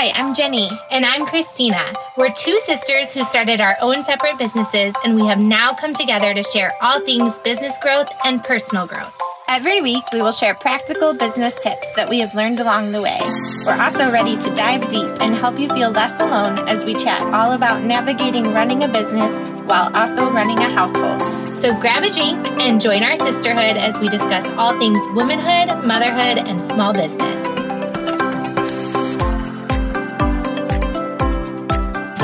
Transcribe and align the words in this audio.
Hi, 0.00 0.12
I'm 0.14 0.32
Jenny. 0.32 0.70
And 0.92 1.04
I'm 1.04 1.26
Christina. 1.26 1.84
We're 2.16 2.32
two 2.32 2.56
sisters 2.60 3.12
who 3.12 3.24
started 3.24 3.60
our 3.60 3.76
own 3.80 4.04
separate 4.04 4.38
businesses, 4.38 4.94
and 5.04 5.16
we 5.16 5.26
have 5.26 5.40
now 5.40 5.70
come 5.70 5.92
together 5.92 6.32
to 6.32 6.42
share 6.44 6.72
all 6.80 7.00
things 7.00 7.36
business 7.38 7.76
growth 7.82 8.06
and 8.24 8.44
personal 8.44 8.86
growth. 8.86 9.12
Every 9.48 9.80
week, 9.80 10.04
we 10.12 10.22
will 10.22 10.30
share 10.30 10.54
practical 10.54 11.14
business 11.14 11.58
tips 11.58 11.90
that 11.96 12.08
we 12.08 12.20
have 12.20 12.32
learned 12.36 12.60
along 12.60 12.92
the 12.92 13.02
way. 13.02 13.18
We're 13.66 13.82
also 13.82 14.08
ready 14.12 14.38
to 14.38 14.54
dive 14.54 14.88
deep 14.88 15.10
and 15.20 15.34
help 15.34 15.58
you 15.58 15.68
feel 15.70 15.90
less 15.90 16.20
alone 16.20 16.68
as 16.68 16.84
we 16.84 16.94
chat 16.94 17.20
all 17.34 17.54
about 17.54 17.82
navigating 17.82 18.44
running 18.54 18.84
a 18.84 18.88
business 18.88 19.32
while 19.62 19.90
also 19.96 20.30
running 20.30 20.60
a 20.60 20.70
household. 20.70 21.20
So 21.60 21.74
grab 21.80 22.04
a 22.04 22.12
drink 22.12 22.46
and 22.60 22.80
join 22.80 23.02
our 23.02 23.16
sisterhood 23.16 23.76
as 23.76 23.98
we 23.98 24.08
discuss 24.08 24.48
all 24.50 24.78
things 24.78 24.98
womanhood, 25.14 25.84
motherhood, 25.84 26.46
and 26.46 26.60
small 26.70 26.92
business. 26.92 27.47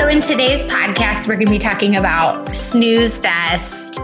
So, 0.05 0.11
in 0.11 0.21
today's 0.21 0.63
podcast, 0.65 1.27
we're 1.27 1.33
going 1.33 1.47
to 1.47 1.51
be 1.51 1.57
talking 1.57 1.95
about 1.95 2.55
snooze 2.55 3.17
fest 3.17 3.95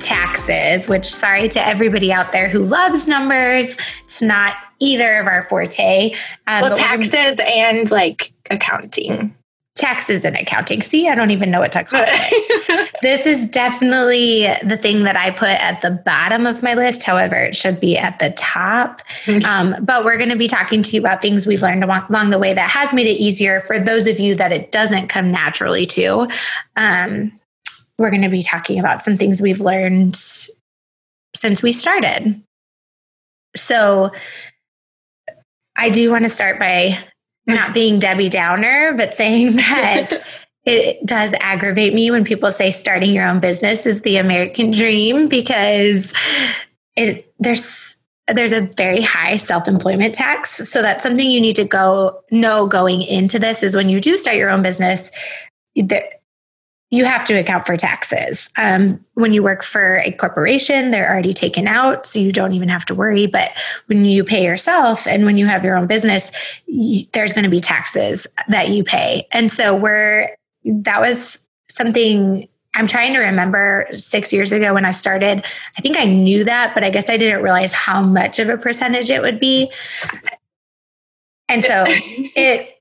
taxes, 0.00 0.88
which, 0.88 1.04
sorry 1.04 1.46
to 1.50 1.64
everybody 1.64 2.12
out 2.12 2.32
there 2.32 2.48
who 2.48 2.58
loves 2.58 3.06
numbers, 3.06 3.76
it's 4.02 4.20
not 4.20 4.56
either 4.80 5.20
of 5.20 5.28
our 5.28 5.42
forte. 5.42 6.16
Um, 6.48 6.62
well, 6.62 6.76
taxes 6.76 7.38
and 7.38 7.88
like 7.92 8.32
accounting 8.50 9.36
taxes 9.76 10.24
and 10.24 10.34
accounting. 10.36 10.82
See, 10.82 11.08
I 11.08 11.14
don't 11.14 11.30
even 11.30 11.50
know 11.50 11.60
what 11.60 11.70
to 11.72 11.84
call 11.84 12.02
it. 12.06 12.90
this 13.02 13.26
is 13.26 13.46
definitely 13.46 14.48
the 14.64 14.76
thing 14.76 15.04
that 15.04 15.16
I 15.16 15.30
put 15.30 15.50
at 15.50 15.82
the 15.82 15.90
bottom 15.90 16.46
of 16.46 16.62
my 16.62 16.74
list. 16.74 17.04
However, 17.04 17.36
it 17.36 17.54
should 17.54 17.78
be 17.78 17.96
at 17.96 18.18
the 18.18 18.30
top. 18.30 19.02
Um, 19.46 19.76
but 19.82 20.04
we're 20.04 20.16
going 20.16 20.30
to 20.30 20.36
be 20.36 20.48
talking 20.48 20.82
to 20.82 20.92
you 20.96 21.00
about 21.00 21.20
things 21.20 21.46
we've 21.46 21.62
learned 21.62 21.84
along 21.84 22.30
the 22.30 22.38
way 22.38 22.54
that 22.54 22.70
has 22.70 22.92
made 22.94 23.06
it 23.06 23.18
easier 23.20 23.60
for 23.60 23.78
those 23.78 24.06
of 24.06 24.18
you 24.18 24.34
that 24.34 24.50
it 24.50 24.72
doesn't 24.72 25.08
come 25.08 25.30
naturally 25.30 25.84
to. 25.84 26.28
Um, 26.76 27.38
we're 27.98 28.10
going 28.10 28.22
to 28.22 28.28
be 28.28 28.42
talking 28.42 28.78
about 28.78 29.02
some 29.02 29.16
things 29.16 29.42
we've 29.42 29.60
learned 29.60 30.16
since 31.34 31.62
we 31.62 31.72
started. 31.72 32.42
So, 33.54 34.10
I 35.78 35.90
do 35.90 36.10
want 36.10 36.24
to 36.24 36.30
start 36.30 36.58
by 36.58 36.98
not 37.46 37.74
being 37.74 37.98
Debbie 37.98 38.28
Downer, 38.28 38.94
but 38.96 39.14
saying 39.14 39.52
that 39.56 40.12
it 40.64 41.04
does 41.06 41.34
aggravate 41.40 41.94
me 41.94 42.10
when 42.10 42.24
people 42.24 42.50
say 42.50 42.70
starting 42.70 43.12
your 43.12 43.26
own 43.26 43.40
business 43.40 43.86
is 43.86 44.00
the 44.02 44.16
American 44.16 44.70
dream 44.72 45.28
because 45.28 46.12
it 46.96 47.32
there's 47.38 47.96
there's 48.34 48.52
a 48.52 48.62
very 48.76 49.02
high 49.02 49.36
self-employment 49.36 50.12
tax. 50.12 50.68
So 50.68 50.82
that's 50.82 51.02
something 51.02 51.30
you 51.30 51.40
need 51.40 51.54
to 51.56 51.64
go 51.64 52.20
know 52.32 52.66
going 52.66 53.02
into 53.02 53.38
this 53.38 53.62
is 53.62 53.76
when 53.76 53.88
you 53.88 54.00
do 54.00 54.18
start 54.18 54.36
your 54.36 54.50
own 54.50 54.62
business, 54.62 55.12
there, 55.76 56.08
you 56.90 57.04
have 57.04 57.24
to 57.24 57.34
account 57.34 57.66
for 57.66 57.76
taxes. 57.76 58.48
Um, 58.56 59.04
when 59.14 59.32
you 59.32 59.42
work 59.42 59.64
for 59.64 59.98
a 59.98 60.12
corporation, 60.12 60.92
they're 60.92 61.10
already 61.10 61.32
taken 61.32 61.66
out, 61.66 62.06
so 62.06 62.20
you 62.20 62.30
don't 62.30 62.52
even 62.52 62.68
have 62.68 62.84
to 62.86 62.94
worry. 62.94 63.26
But 63.26 63.50
when 63.86 64.04
you 64.04 64.22
pay 64.22 64.44
yourself 64.44 65.06
and 65.06 65.24
when 65.24 65.36
you 65.36 65.46
have 65.46 65.64
your 65.64 65.76
own 65.76 65.88
business, 65.88 66.30
you, 66.66 67.04
there's 67.12 67.32
going 67.32 67.44
to 67.44 67.50
be 67.50 67.58
taxes 67.58 68.26
that 68.48 68.68
you 68.70 68.84
pay. 68.84 69.26
And 69.32 69.50
so 69.50 69.74
we're, 69.74 70.28
that 70.64 71.00
was 71.00 71.46
something 71.68 72.48
I'm 72.76 72.86
trying 72.86 73.14
to 73.14 73.20
remember 73.20 73.86
six 73.96 74.32
years 74.32 74.52
ago 74.52 74.74
when 74.74 74.84
I 74.84 74.90
started. 74.90 75.44
I 75.78 75.80
think 75.80 75.96
I 75.96 76.04
knew 76.04 76.44
that, 76.44 76.74
but 76.74 76.84
I 76.84 76.90
guess 76.90 77.08
I 77.08 77.16
didn't 77.16 77.42
realize 77.42 77.72
how 77.72 78.02
much 78.02 78.38
of 78.38 78.48
a 78.48 78.58
percentage 78.58 79.10
it 79.10 79.22
would 79.22 79.40
be. 79.40 79.72
And 81.48 81.64
so 81.64 81.84
it, 81.88 82.75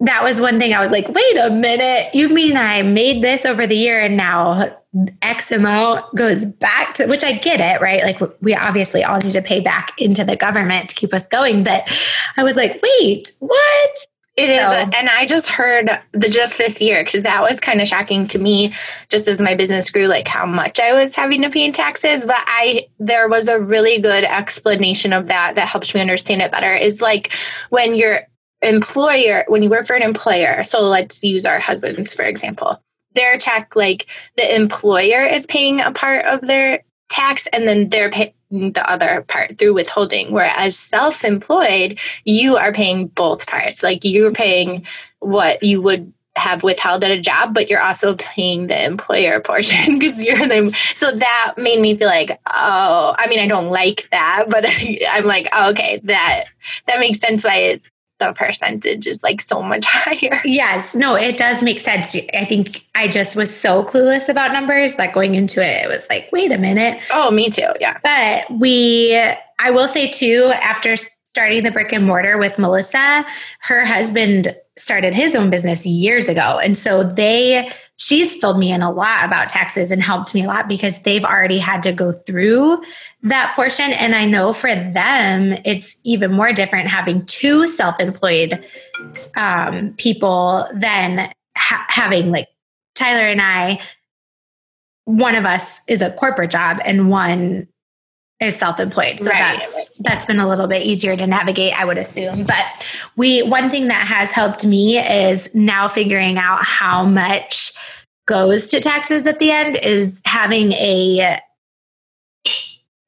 that 0.00 0.22
was 0.22 0.40
one 0.40 0.58
thing 0.58 0.74
I 0.74 0.80
was 0.80 0.90
like, 0.90 1.08
wait 1.08 1.36
a 1.36 1.50
minute, 1.50 2.14
you 2.14 2.28
mean 2.28 2.56
I 2.56 2.82
made 2.82 3.22
this 3.22 3.46
over 3.46 3.66
the 3.66 3.76
year 3.76 4.00
and 4.00 4.16
now 4.16 4.76
X 5.22 5.50
amount 5.50 6.14
goes 6.14 6.44
back 6.46 6.94
to, 6.94 7.06
which 7.06 7.24
I 7.24 7.32
get 7.32 7.60
it, 7.60 7.80
right? 7.80 8.02
Like 8.02 8.20
we 8.40 8.54
obviously 8.54 9.04
all 9.04 9.18
need 9.18 9.32
to 9.32 9.42
pay 9.42 9.60
back 9.60 9.92
into 9.98 10.24
the 10.24 10.36
government 10.36 10.88
to 10.88 10.94
keep 10.94 11.14
us 11.14 11.26
going. 11.26 11.64
But 11.64 11.88
I 12.36 12.44
was 12.44 12.56
like, 12.56 12.80
wait, 12.82 13.32
what? 13.40 13.90
It 14.36 14.48
so. 14.48 14.78
is, 14.78 14.94
and 14.96 15.08
I 15.08 15.26
just 15.26 15.46
heard 15.46 15.88
the 16.10 16.28
just 16.28 16.58
this 16.58 16.80
year 16.80 17.04
because 17.04 17.22
that 17.22 17.40
was 17.40 17.60
kind 17.60 17.80
of 17.80 17.86
shocking 17.86 18.26
to 18.28 18.38
me. 18.40 18.74
Just 19.08 19.28
as 19.28 19.40
my 19.40 19.54
business 19.54 19.90
grew, 19.90 20.08
like 20.08 20.26
how 20.26 20.44
much 20.44 20.80
I 20.80 20.92
was 20.92 21.14
having 21.14 21.42
to 21.42 21.50
pay 21.50 21.64
in 21.64 21.72
taxes. 21.72 22.24
But 22.24 22.38
I, 22.38 22.88
there 22.98 23.28
was 23.28 23.46
a 23.46 23.60
really 23.60 24.00
good 24.00 24.24
explanation 24.24 25.12
of 25.12 25.28
that 25.28 25.54
that 25.54 25.68
helps 25.68 25.94
me 25.94 26.00
understand 26.00 26.42
it 26.42 26.50
better. 26.50 26.74
Is 26.74 27.00
like 27.00 27.32
when 27.70 27.94
you're 27.94 28.22
employer, 28.68 29.44
when 29.48 29.62
you 29.62 29.70
work 29.70 29.86
for 29.86 29.96
an 29.96 30.02
employer, 30.02 30.62
so 30.64 30.80
let's 30.82 31.22
use 31.22 31.46
our 31.46 31.58
husbands, 31.58 32.14
for 32.14 32.24
example, 32.24 32.80
their 33.14 33.38
check, 33.38 33.76
like 33.76 34.06
the 34.36 34.54
employer 34.54 35.24
is 35.24 35.46
paying 35.46 35.80
a 35.80 35.92
part 35.92 36.24
of 36.24 36.42
their 36.42 36.82
tax 37.08 37.46
and 37.52 37.68
then 37.68 37.88
they're 37.88 38.10
paying 38.10 38.32
the 38.50 38.88
other 38.88 39.24
part 39.28 39.58
through 39.58 39.74
withholding. 39.74 40.32
Whereas 40.32 40.78
self 40.78 41.24
employed, 41.24 41.98
you 42.24 42.56
are 42.56 42.72
paying 42.72 43.08
both 43.08 43.46
parts. 43.46 43.82
Like 43.82 44.04
you're 44.04 44.32
paying 44.32 44.86
what 45.20 45.62
you 45.62 45.80
would 45.82 46.12
have 46.36 46.64
withheld 46.64 47.04
at 47.04 47.12
a 47.12 47.20
job, 47.20 47.54
but 47.54 47.70
you're 47.70 47.80
also 47.80 48.16
paying 48.16 48.66
the 48.66 48.84
employer 48.84 49.40
portion 49.40 49.98
because 49.98 50.22
you're 50.24 50.48
the. 50.48 50.76
So 50.94 51.12
that 51.12 51.54
made 51.56 51.80
me 51.80 51.96
feel 51.96 52.08
like, 52.08 52.40
oh, 52.52 53.14
I 53.18 53.26
mean, 53.28 53.38
I 53.38 53.46
don't 53.46 53.68
like 53.68 54.08
that, 54.10 54.46
but 54.48 54.66
I, 54.66 54.98
am 55.12 55.26
like, 55.26 55.48
oh, 55.52 55.70
okay, 55.70 56.00
that 56.04 56.44
that 56.86 57.00
makes 57.00 57.18
sense 57.18 57.44
why 57.44 57.80
the 58.18 58.32
percentage 58.32 59.06
is 59.06 59.22
like 59.22 59.40
so 59.40 59.62
much 59.62 59.84
higher. 59.88 60.40
Yes, 60.44 60.94
no, 60.94 61.14
it 61.14 61.36
does 61.36 61.62
make 61.62 61.80
sense. 61.80 62.16
I 62.34 62.44
think 62.44 62.84
I 62.94 63.08
just 63.08 63.36
was 63.36 63.54
so 63.54 63.84
clueless 63.84 64.28
about 64.28 64.52
numbers 64.52 64.94
that 64.96 65.12
going 65.12 65.34
into 65.34 65.62
it, 65.62 65.84
it 65.84 65.88
was 65.88 66.06
like, 66.08 66.28
wait 66.32 66.52
a 66.52 66.58
minute. 66.58 67.00
Oh, 67.12 67.30
me 67.30 67.50
too. 67.50 67.68
Yeah. 67.80 67.98
But 68.02 68.58
we, 68.58 69.16
I 69.58 69.70
will 69.70 69.88
say 69.88 70.10
too, 70.10 70.52
after 70.54 70.96
starting 70.96 71.64
the 71.64 71.70
brick 71.70 71.92
and 71.92 72.06
mortar 72.06 72.38
with 72.38 72.58
Melissa, 72.58 73.24
her 73.60 73.84
husband 73.84 74.54
started 74.76 75.14
his 75.14 75.34
own 75.34 75.50
business 75.50 75.86
years 75.86 76.28
ago. 76.28 76.58
And 76.58 76.76
so 76.76 77.04
they, 77.04 77.70
she's 77.96 78.34
filled 78.34 78.58
me 78.58 78.72
in 78.72 78.82
a 78.82 78.90
lot 78.90 79.24
about 79.24 79.48
taxes 79.48 79.90
and 79.90 80.02
helped 80.02 80.34
me 80.34 80.44
a 80.44 80.46
lot 80.48 80.66
because 80.66 81.02
they've 81.02 81.24
already 81.24 81.58
had 81.58 81.82
to 81.84 81.92
go 81.92 82.10
through 82.10 82.82
that 83.22 83.52
portion. 83.54 83.92
And 83.92 84.14
I 84.14 84.24
know 84.24 84.52
for 84.52 84.74
them, 84.74 85.52
it's 85.64 86.00
even 86.04 86.32
more 86.32 86.52
different 86.52 86.88
having 86.88 87.24
two 87.26 87.66
self 87.66 88.00
employed 88.00 88.64
um, 89.36 89.94
people 89.96 90.66
than 90.74 91.32
ha- 91.56 91.86
having 91.88 92.32
like 92.32 92.48
Tyler 92.94 93.28
and 93.28 93.40
I. 93.40 93.80
One 95.04 95.36
of 95.36 95.44
us 95.44 95.82
is 95.86 96.00
a 96.00 96.12
corporate 96.12 96.50
job 96.50 96.78
and 96.84 97.10
one 97.10 97.68
is 98.40 98.56
self-employed. 98.56 99.20
So 99.20 99.30
right. 99.30 99.38
that's 99.38 99.98
that's 99.98 100.26
been 100.26 100.38
a 100.38 100.48
little 100.48 100.66
bit 100.66 100.82
easier 100.82 101.16
to 101.16 101.26
navigate 101.26 101.78
i 101.78 101.84
would 101.84 101.98
assume. 101.98 102.44
But 102.44 102.64
we 103.16 103.42
one 103.42 103.70
thing 103.70 103.88
that 103.88 104.06
has 104.06 104.32
helped 104.32 104.66
me 104.66 104.98
is 104.98 105.54
now 105.54 105.88
figuring 105.88 106.36
out 106.38 106.64
how 106.64 107.04
much 107.04 107.72
goes 108.26 108.66
to 108.68 108.80
taxes 108.80 109.26
at 109.26 109.38
the 109.38 109.50
end 109.50 109.76
is 109.76 110.20
having 110.24 110.72
a 110.72 111.38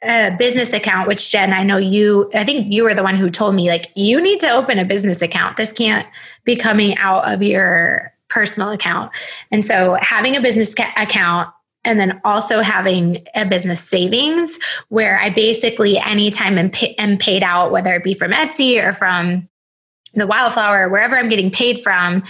a 0.04 0.36
business 0.38 0.74
account 0.74 1.08
which 1.08 1.32
jen 1.32 1.54
i 1.54 1.62
know 1.62 1.78
you 1.78 2.30
i 2.34 2.44
think 2.44 2.70
you 2.70 2.84
were 2.84 2.92
the 2.92 3.02
one 3.02 3.16
who 3.16 3.30
told 3.30 3.54
me 3.54 3.68
like 3.70 3.90
you 3.96 4.20
need 4.20 4.38
to 4.38 4.48
open 4.50 4.78
a 4.78 4.84
business 4.84 5.22
account. 5.22 5.56
This 5.56 5.72
can't 5.72 6.06
be 6.44 6.54
coming 6.54 6.96
out 6.98 7.32
of 7.32 7.42
your 7.42 8.12
personal 8.28 8.70
account. 8.70 9.12
And 9.50 9.64
so 9.64 9.96
having 10.00 10.36
a 10.36 10.40
business 10.40 10.74
ca- 10.74 10.92
account 10.96 11.48
and 11.86 11.98
then 11.98 12.20
also 12.24 12.60
having 12.60 13.26
a 13.34 13.46
business 13.46 13.82
savings 13.82 14.58
where 14.88 15.18
I 15.18 15.30
basically 15.30 15.98
anytime 15.98 16.58
am, 16.58 16.70
pay, 16.70 16.94
am 16.96 17.16
paid 17.16 17.42
out, 17.42 17.70
whether 17.70 17.94
it 17.94 18.04
be 18.04 18.12
from 18.12 18.32
Etsy 18.32 18.84
or 18.84 18.92
from 18.92 19.48
the 20.12 20.26
wildflower, 20.26 20.88
wherever 20.88 21.16
I'm 21.16 21.28
getting 21.28 21.50
paid 21.50 21.82
from, 21.82 22.24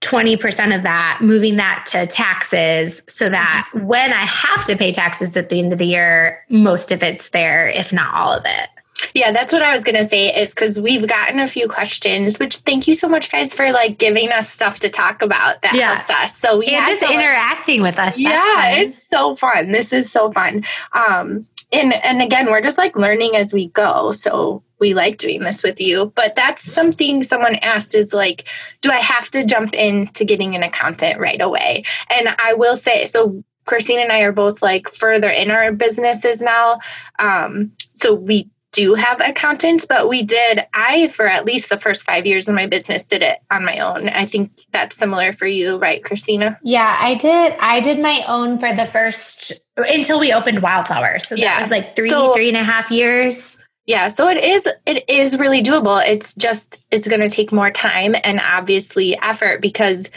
20% 0.00 0.74
of 0.74 0.84
that, 0.84 1.18
moving 1.20 1.56
that 1.56 1.84
to 1.88 2.06
taxes 2.06 3.02
so 3.08 3.28
that 3.28 3.68
mm-hmm. 3.74 3.86
when 3.86 4.12
I 4.12 4.24
have 4.24 4.64
to 4.64 4.76
pay 4.76 4.90
taxes 4.90 5.36
at 5.36 5.50
the 5.50 5.58
end 5.58 5.72
of 5.72 5.78
the 5.78 5.86
year, 5.86 6.44
most 6.48 6.90
of 6.92 7.02
it's 7.02 7.28
there, 7.30 7.68
if 7.68 7.92
not 7.92 8.14
all 8.14 8.32
of 8.32 8.44
it. 8.46 8.68
Yeah, 9.14 9.32
that's 9.32 9.52
what 9.52 9.62
I 9.62 9.72
was 9.72 9.84
going 9.84 9.96
to 9.96 10.04
say 10.04 10.34
is 10.34 10.54
because 10.54 10.80
we've 10.80 11.06
gotten 11.08 11.38
a 11.38 11.46
few 11.46 11.68
questions, 11.68 12.38
which 12.38 12.56
thank 12.58 12.86
you 12.86 12.94
so 12.94 13.08
much, 13.08 13.30
guys, 13.30 13.54
for 13.54 13.72
like 13.72 13.98
giving 13.98 14.30
us 14.30 14.48
stuff 14.48 14.80
to 14.80 14.88
talk 14.88 15.22
about 15.22 15.62
that 15.62 15.74
yeah. 15.74 15.94
helps 15.94 16.10
us. 16.10 16.36
So 16.36 16.58
we 16.58 16.66
just 16.66 17.02
interacting 17.02 17.82
with 17.82 17.98
us. 17.98 18.18
yeah, 18.18 18.72
it's 18.72 19.02
so 19.08 19.34
fun. 19.34 19.72
This 19.72 19.92
is 19.92 20.10
so 20.10 20.32
fun. 20.32 20.64
Um, 20.92 21.46
and 21.72 21.92
and 21.92 22.22
again, 22.22 22.46
we're 22.46 22.62
just 22.62 22.78
like 22.78 22.96
learning 22.96 23.36
as 23.36 23.52
we 23.52 23.68
go. 23.68 24.12
So 24.12 24.62
we 24.78 24.94
like 24.94 25.18
doing 25.18 25.42
this 25.42 25.62
with 25.62 25.80
you. 25.80 26.12
But 26.14 26.36
that's 26.36 26.62
something 26.62 27.22
someone 27.22 27.56
asked 27.56 27.94
is 27.94 28.14
like, 28.14 28.48
do 28.80 28.90
I 28.90 28.98
have 28.98 29.30
to 29.30 29.44
jump 29.44 29.74
into 29.74 30.24
getting 30.24 30.54
an 30.54 30.62
accountant 30.62 31.20
right 31.20 31.40
away? 31.40 31.84
And 32.10 32.28
I 32.38 32.54
will 32.54 32.76
say, 32.76 33.06
so 33.06 33.42
Christine 33.66 34.00
and 34.00 34.12
I 34.12 34.20
are 34.20 34.32
both 34.32 34.62
like 34.62 34.88
further 34.88 35.28
in 35.28 35.50
our 35.50 35.72
businesses 35.72 36.40
now. 36.40 36.78
Um, 37.18 37.72
so 37.94 38.14
we 38.14 38.48
do 38.78 38.94
have 38.94 39.20
accountants, 39.20 39.86
but 39.86 40.08
we 40.08 40.22
did, 40.22 40.64
I, 40.72 41.08
for 41.08 41.26
at 41.26 41.44
least 41.44 41.68
the 41.68 41.80
first 41.80 42.04
five 42.04 42.26
years 42.26 42.48
of 42.48 42.54
my 42.54 42.68
business, 42.68 43.02
did 43.02 43.22
it 43.22 43.40
on 43.50 43.64
my 43.64 43.80
own. 43.80 44.08
I 44.08 44.24
think 44.24 44.52
that's 44.70 44.94
similar 44.94 45.32
for 45.32 45.48
you, 45.48 45.78
right, 45.78 46.04
Christina? 46.04 46.60
Yeah, 46.62 46.96
I 47.00 47.16
did. 47.16 47.56
I 47.58 47.80
did 47.80 47.98
my 47.98 48.22
own 48.28 48.60
for 48.60 48.72
the 48.72 48.86
first 48.86 49.52
until 49.76 50.20
we 50.20 50.32
opened 50.32 50.62
Wildflower. 50.62 51.18
So 51.18 51.34
that 51.34 51.40
yeah. 51.40 51.58
was 51.58 51.70
like 51.70 51.96
three, 51.96 52.08
so, 52.08 52.32
three 52.32 52.46
and 52.46 52.56
a 52.56 52.62
half 52.62 52.88
years. 52.92 53.58
Yeah, 53.86 54.06
so 54.06 54.28
it 54.28 54.44
is 54.44 54.68
it 54.86 55.02
is 55.08 55.36
really 55.36 55.60
doable. 55.62 56.06
It's 56.06 56.34
just 56.34 56.78
it's 56.92 57.08
going 57.08 57.22
to 57.22 57.30
take 57.30 57.50
more 57.50 57.72
time 57.72 58.14
and 58.22 58.38
obviously 58.38 59.18
effort 59.18 59.60
because 59.60 60.08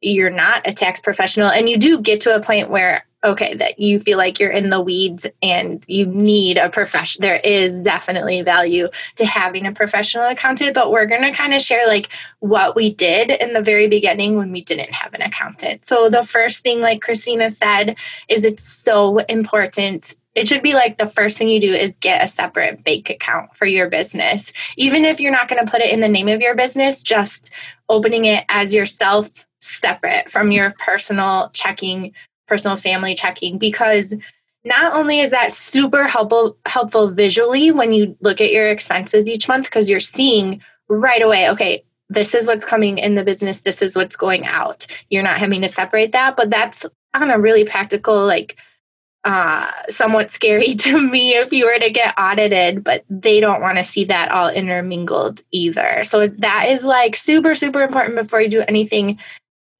you're 0.00 0.30
not 0.30 0.66
a 0.66 0.72
tax 0.72 1.00
professional 1.00 1.50
and 1.50 1.68
you 1.68 1.76
do 1.76 2.00
get 2.00 2.20
to 2.22 2.34
a 2.34 2.42
point 2.42 2.70
where 2.70 3.04
okay 3.24 3.54
that 3.54 3.78
you 3.78 3.98
feel 3.98 4.16
like 4.16 4.38
you're 4.38 4.50
in 4.50 4.70
the 4.70 4.80
weeds 4.80 5.26
and 5.42 5.84
you 5.88 6.06
need 6.06 6.56
a 6.56 6.68
profession 6.68 7.20
there 7.20 7.40
is 7.42 7.78
definitely 7.80 8.42
value 8.42 8.88
to 9.16 9.26
having 9.26 9.66
a 9.66 9.72
professional 9.72 10.26
accountant 10.26 10.74
but 10.74 10.92
we're 10.92 11.06
going 11.06 11.22
to 11.22 11.32
kind 11.32 11.52
of 11.52 11.60
share 11.60 11.86
like 11.88 12.10
what 12.40 12.76
we 12.76 12.94
did 12.94 13.30
in 13.30 13.52
the 13.52 13.62
very 13.62 13.88
beginning 13.88 14.36
when 14.36 14.52
we 14.52 14.62
didn't 14.62 14.92
have 14.92 15.12
an 15.14 15.22
accountant. 15.22 15.84
So 15.84 16.08
the 16.08 16.22
first 16.22 16.62
thing 16.62 16.80
like 16.80 17.02
christina 17.02 17.50
said 17.50 17.96
is 18.28 18.44
it's 18.44 18.62
so 18.62 19.18
important 19.18 20.16
it 20.34 20.46
should 20.46 20.62
be 20.62 20.74
like 20.74 20.98
the 20.98 21.06
first 21.06 21.36
thing 21.36 21.48
you 21.48 21.60
do 21.60 21.72
is 21.72 21.96
get 21.96 22.22
a 22.22 22.28
separate 22.28 22.84
bank 22.84 23.10
account 23.10 23.56
for 23.56 23.66
your 23.66 23.90
business. 23.90 24.52
Even 24.76 25.04
if 25.04 25.18
you're 25.18 25.32
not 25.32 25.48
going 25.48 25.64
to 25.64 25.68
put 25.68 25.80
it 25.80 25.92
in 25.92 26.00
the 26.00 26.06
name 26.06 26.28
of 26.28 26.40
your 26.40 26.54
business 26.54 27.02
just 27.02 27.52
opening 27.88 28.24
it 28.24 28.44
as 28.48 28.72
yourself 28.72 29.28
separate 29.60 30.30
from 30.30 30.52
your 30.52 30.74
personal 30.78 31.50
checking 31.52 32.14
personal 32.48 32.76
family 32.76 33.14
checking 33.14 33.58
because 33.58 34.14
not 34.64 34.92
only 34.94 35.20
is 35.20 35.30
that 35.30 35.52
super 35.52 36.06
helpful 36.06 36.56
helpful 36.66 37.10
visually 37.10 37.70
when 37.70 37.92
you 37.92 38.16
look 38.20 38.40
at 38.40 38.52
your 38.52 38.66
expenses 38.66 39.28
each 39.28 39.48
month 39.48 39.66
because 39.66 39.88
you're 39.88 40.00
seeing 40.00 40.60
right 40.88 41.22
away 41.22 41.48
okay 41.48 41.84
this 42.10 42.34
is 42.34 42.46
what's 42.46 42.64
coming 42.64 42.98
in 42.98 43.14
the 43.14 43.24
business 43.24 43.60
this 43.60 43.82
is 43.82 43.94
what's 43.94 44.16
going 44.16 44.44
out 44.46 44.86
you're 45.10 45.22
not 45.22 45.38
having 45.38 45.62
to 45.62 45.68
separate 45.68 46.12
that 46.12 46.36
but 46.36 46.50
that's 46.50 46.84
on 47.14 47.30
a 47.30 47.38
really 47.38 47.64
practical 47.64 48.26
like 48.26 48.56
uh, 49.24 49.70
somewhat 49.88 50.30
scary 50.38 50.74
to 50.74 51.00
me 51.00 51.34
if 51.34 51.52
you 51.52 51.66
were 51.66 51.78
to 51.78 51.90
get 51.90 52.14
audited, 52.18 52.82
but 52.82 53.04
they 53.10 53.40
don't 53.40 53.60
want 53.60 53.76
to 53.78 53.84
see 53.84 54.04
that 54.04 54.30
all 54.30 54.48
intermingled 54.48 55.42
either. 55.50 56.02
So 56.04 56.28
that 56.28 56.68
is 56.68 56.84
like 56.84 57.16
super, 57.16 57.54
super 57.54 57.82
important 57.82 58.16
before 58.16 58.40
you 58.40 58.48
do 58.48 58.64
anything. 58.66 59.18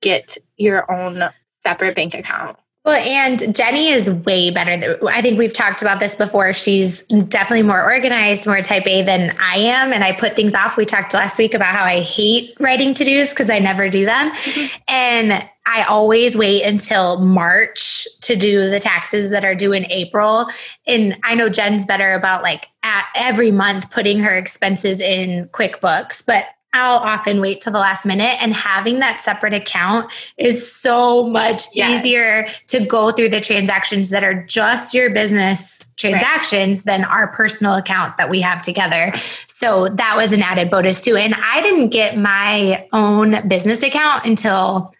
Get 0.03 0.37
your 0.57 0.91
own 0.91 1.31
separate 1.69 1.95
bank 1.95 2.15
account. 2.15 2.59
Well, 2.85 2.97
and 2.97 3.55
Jenny 3.55 3.89
is 3.89 4.11
way 4.11 4.51
better. 4.51 4.99
I 5.09 5.21
think 5.21 5.39
we've 5.39 5.53
talked 5.53 5.83
about 5.83 6.01
this 6.01 6.15
before. 6.15 6.55
She's 6.55 7.03
definitely 7.03 7.65
more 7.65 7.83
organized, 7.83 8.47
more 8.47 8.63
type 8.63 8.87
A 8.87 9.03
than 9.03 9.37
I 9.39 9.57
am. 9.57 9.93
And 9.93 10.03
I 10.03 10.13
put 10.13 10.35
things 10.35 10.55
off. 10.55 10.79
We 10.79 10.87
talked 10.87 11.13
last 11.13 11.37
week 11.37 11.53
about 11.53 11.75
how 11.75 11.85
I 11.85 12.01
hate 12.01 12.57
writing 12.59 12.95
to 12.95 13.05
dos 13.05 13.31
because 13.31 13.51
I 13.51 13.59
never 13.59 13.91
do 13.91 14.07
them. 14.07 14.31
Mm-hmm. 14.31 14.77
And 14.89 15.51
I 15.67 15.83
always 15.83 16.35
wait 16.35 16.63
until 16.63 17.21
March 17.21 18.07
to 18.23 18.37
do 18.37 18.71
the 18.71 18.81
taxes 18.81 19.29
that 19.31 19.45
are 19.45 19.55
due 19.55 19.73
in 19.73 19.85
April. 19.91 20.49
And 20.87 21.19
I 21.25 21.35
know 21.35 21.51
Jen's 21.51 21.85
better 21.85 22.15
about 22.15 22.43
like 22.43 22.69
every 23.15 23.51
month 23.51 23.91
putting 23.91 24.21
her 24.21 24.35
expenses 24.35 24.99
in 24.99 25.49
QuickBooks, 25.49 26.25
but 26.25 26.47
I'll 26.75 26.99
often 26.99 27.41
wait 27.41 27.63
till 27.63 27.73
the 27.73 27.79
last 27.79 28.05
minute 28.05 28.37
and 28.41 28.53
having 28.53 28.99
that 28.99 29.21
separate 29.21 29.55
account 29.55 30.13
is 30.37 30.71
so 30.71 31.27
much 31.27 31.65
yes. 31.75 32.01
easier 32.01 32.47
to 32.67 32.85
go 32.85 33.11
through 33.11 33.31
the 33.31 33.41
transactions 33.41 34.11
that 34.11 34.23
are 34.23 34.45
just 34.45 34.93
your 34.93 35.11
business 35.11 35.89
transactions 35.97 36.81
right. 36.81 36.85
than 36.85 37.05
our 37.05 37.29
personal 37.29 37.75
account 37.75 38.19
that 38.19 38.29
we 38.29 38.43
have 38.43 38.61
together. 38.61 39.13
So 39.47 39.89
that 39.89 40.15
was 40.17 40.33
an 40.33 40.43
added 40.43 40.71
bonus 40.71 41.01
too. 41.01 41.17
And 41.17 41.35
I 41.35 41.63
didn't 41.63 41.89
get 41.89 42.19
my 42.19 42.87
own 42.93 43.49
business 43.49 43.83
account 43.83 44.27
until, 44.27 44.95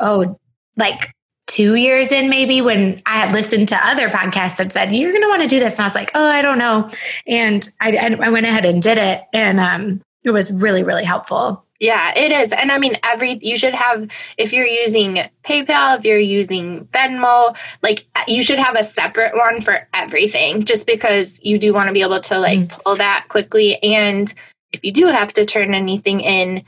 oh, 0.00 0.38
like 0.76 1.14
two 1.46 1.76
years 1.76 2.10
in 2.10 2.30
maybe 2.30 2.60
when 2.60 3.00
I 3.06 3.18
had 3.18 3.30
listened 3.30 3.68
to 3.68 3.86
other 3.86 4.08
podcasts 4.08 4.56
that 4.56 4.72
said, 4.72 4.90
you're 4.90 5.12
going 5.12 5.22
to 5.22 5.28
want 5.28 5.42
to 5.42 5.48
do 5.48 5.60
this. 5.60 5.78
And 5.78 5.84
I 5.84 5.86
was 5.86 5.94
like, 5.94 6.10
oh, 6.14 6.24
I 6.24 6.42
don't 6.42 6.58
know. 6.58 6.90
And 7.26 7.68
I, 7.80 8.16
I 8.20 8.30
went 8.30 8.46
ahead 8.46 8.64
and 8.64 8.82
did 8.82 8.98
it. 8.98 9.22
And, 9.32 9.60
um, 9.60 10.02
it 10.24 10.30
was 10.30 10.52
really, 10.52 10.82
really 10.82 11.04
helpful. 11.04 11.64
Yeah, 11.82 12.16
it 12.16 12.30
is. 12.30 12.52
And 12.52 12.70
I 12.70 12.78
mean, 12.78 12.96
every, 13.02 13.40
you 13.42 13.56
should 13.56 13.74
have, 13.74 14.08
if 14.38 14.52
you're 14.52 14.66
using 14.66 15.18
PayPal, 15.42 15.98
if 15.98 16.04
you're 16.04 16.16
using 16.16 16.86
Venmo, 16.94 17.56
like 17.82 18.06
you 18.28 18.40
should 18.40 18.60
have 18.60 18.76
a 18.76 18.84
separate 18.84 19.34
one 19.34 19.62
for 19.62 19.88
everything 19.92 20.64
just 20.64 20.86
because 20.86 21.40
you 21.42 21.58
do 21.58 21.74
want 21.74 21.88
to 21.88 21.92
be 21.92 22.02
able 22.02 22.20
to 22.20 22.38
like 22.38 22.60
mm. 22.60 22.68
pull 22.68 22.94
that 22.96 23.24
quickly. 23.28 23.82
And 23.82 24.32
if 24.72 24.84
you 24.84 24.92
do 24.92 25.08
have 25.08 25.32
to 25.32 25.44
turn 25.44 25.74
anything 25.74 26.20
in 26.20 26.62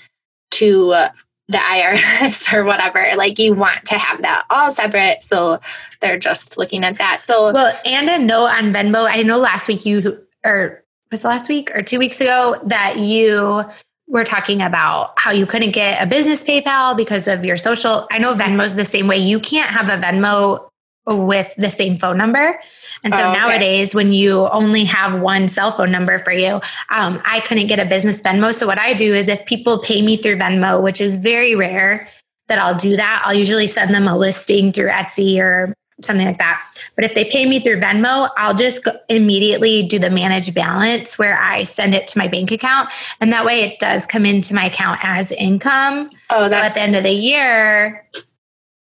to 0.53 0.91
uh, 0.91 1.11
the 1.47 1.59
IRS 1.59 2.53
or 2.53 2.65
whatever, 2.65 3.07
like 3.17 3.39
you 3.39 3.55
want 3.55 3.85
to 3.87 3.99
have 3.99 4.21
that 4.23 4.45
all 4.51 4.73
separate. 4.73 5.23
So 5.23 5.61
they're 6.01 6.19
just 6.19 6.59
looking 6.59 6.83
at 6.83 6.99
that. 6.99 7.23
So, 7.25 7.53
well, 7.53 7.79
and 7.85 8.11
a 8.11 8.19
note 8.19 8.49
on 8.49 8.73
Venmo. 8.73 9.07
I 9.09 9.23
know 9.23 9.39
last 9.39 9.69
week 9.69 9.87
you, 9.87 10.27
or 10.45 10.84
was 11.15 11.23
last 11.23 11.49
week 11.49 11.71
or 11.77 11.81
two 11.81 12.01
weeks 12.01 12.21
ago 12.21 12.61
that 12.65 12.99
you 12.99 13.63
were 14.09 14.25
talking 14.25 14.61
about 14.61 15.13
how 15.17 15.31
you 15.31 15.47
couldn't 15.47 15.71
get 15.71 16.03
a 16.03 16.07
business 16.07 16.43
PayPal 16.43 16.97
because 16.97 17.29
of 17.29 17.45
your 17.45 17.57
social. 17.57 18.09
I 18.11 18.19
know 18.19 18.35
Venmo's 18.35 18.75
the 18.75 18.85
same 18.85 19.07
way. 19.07 19.19
You 19.19 19.39
can't 19.39 19.71
have 19.71 19.89
a 19.89 20.05
Venmo 20.05 20.69
with 21.07 21.55
the 21.57 21.71
same 21.71 21.99
phone 21.99 22.19
number. 22.19 22.61
And 23.05 23.15
so 23.15 23.21
oh, 23.23 23.31
okay. 23.31 23.39
nowadays, 23.39 23.95
when 23.95 24.13
you 24.13 24.49
only 24.49 24.83
have 24.85 25.21
one 25.21 25.47
cell 25.47 25.71
phone 25.71 25.93
number 25.93 26.19
for 26.19 26.33
you, 26.33 26.61
um, 26.91 27.23
I 27.25 27.41
couldn't 27.47 27.69
get 27.69 27.79
a 27.79 27.85
business 27.85 28.21
Venmo. 28.21 28.53
So 28.53 28.67
what 28.67 28.81
I 28.81 28.93
do 28.93 29.15
is 29.15 29.29
if 29.29 29.47
people 29.47 29.79
pay 29.79 30.03
me 30.03 30.17
through 30.17 30.39
Venmo, 30.39 30.83
which 30.83 31.01
is 31.01 31.17
very 31.19 31.55
rare 31.55 32.09
that 32.49 32.59
I'll 32.59 32.75
do 32.75 32.97
that, 32.97 33.23
I'll 33.25 33.35
usually 33.35 33.69
send 33.69 33.95
them 33.95 34.09
a 34.09 34.19
listing 34.19 34.73
through 34.73 34.89
Etsy 34.89 35.39
or 35.39 35.73
something 36.01 36.27
like 36.27 36.39
that. 36.39 36.61
But 36.97 37.05
if 37.05 37.15
they 37.15 37.25
pay 37.25 37.47
me 37.47 37.61
through 37.61 37.81
Venmo, 37.81 38.29
I'll 38.37 38.55
just 38.55 38.87
immediately 39.09 39.83
do 39.87 39.99
the 39.99 40.11
manage 40.11 40.53
balance 40.55 41.19
where 41.19 41.39
I 41.39 41.63
send 41.63 41.95
it 41.95 42.07
to 42.09 42.19
my 42.19 42.29
bank 42.29 42.51
account. 42.51 42.91
And 43.21 43.33
that 43.33 43.45
way 43.45 43.63
it 43.63 43.79
does 43.79 44.07
come 44.07 44.27
into 44.27 44.55
my 44.55 44.67
account 44.67 45.01
as 45.03 45.33
income. 45.33 46.11
Oh, 46.31 46.49
so 46.49 46.57
at 46.57 46.75
the 46.75 46.81
end 46.81 46.97
of 46.97 47.05
the 47.05 47.13
year, 47.13 48.09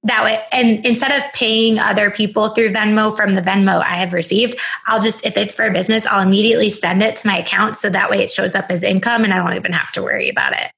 that 0.04 0.24
way, 0.24 0.44
and 0.52 0.86
instead 0.86 1.12
of 1.12 1.24
paying 1.34 1.80
other 1.80 2.12
people 2.12 2.50
through 2.50 2.70
Venmo 2.70 3.16
from 3.16 3.34
the 3.34 3.42
Venmo 3.42 3.82
I 3.82 3.96
have 3.96 4.14
received, 4.14 4.56
I'll 4.86 5.02
just, 5.02 5.26
if 5.26 5.36
it's 5.36 5.56
for 5.56 5.66
a 5.66 5.74
business, 5.74 6.06
I'll 6.06 6.22
immediately 6.22 6.70
send 6.70 7.02
it 7.02 7.16
to 7.18 7.28
my 7.28 7.40
account. 7.40 7.76
So 7.76 7.90
that 7.90 8.10
way 8.10 8.24
it 8.24 8.32
shows 8.32 8.56
up 8.56 8.70
as 8.70 8.84
income 8.84 9.24
and 9.24 9.34
I 9.34 9.38
don't 9.38 9.56
even 9.56 9.74
have 9.74 9.92
to 9.94 10.04
worry 10.04 10.30
about 10.30 10.54
it. 10.54 10.72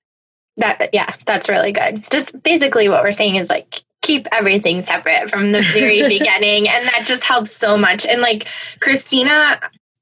That, 0.58 0.90
yeah, 0.94 1.14
that's 1.26 1.50
really 1.50 1.72
good. 1.72 2.10
Just 2.10 2.42
basically 2.42 2.90
what 2.90 3.04
we're 3.04 3.12
saying 3.12 3.36
is 3.36 3.50
like 3.50 3.84
keep 4.08 4.26
everything 4.32 4.82
separate 4.82 5.30
from 5.30 5.52
the 5.52 5.62
very 5.74 6.02
beginning. 6.18 6.70
And 6.70 6.86
that 6.86 7.04
just 7.06 7.24
helps 7.24 7.52
so 7.52 7.78
much. 7.78 8.06
And 8.06 8.22
like 8.22 8.48
Christina 8.80 9.60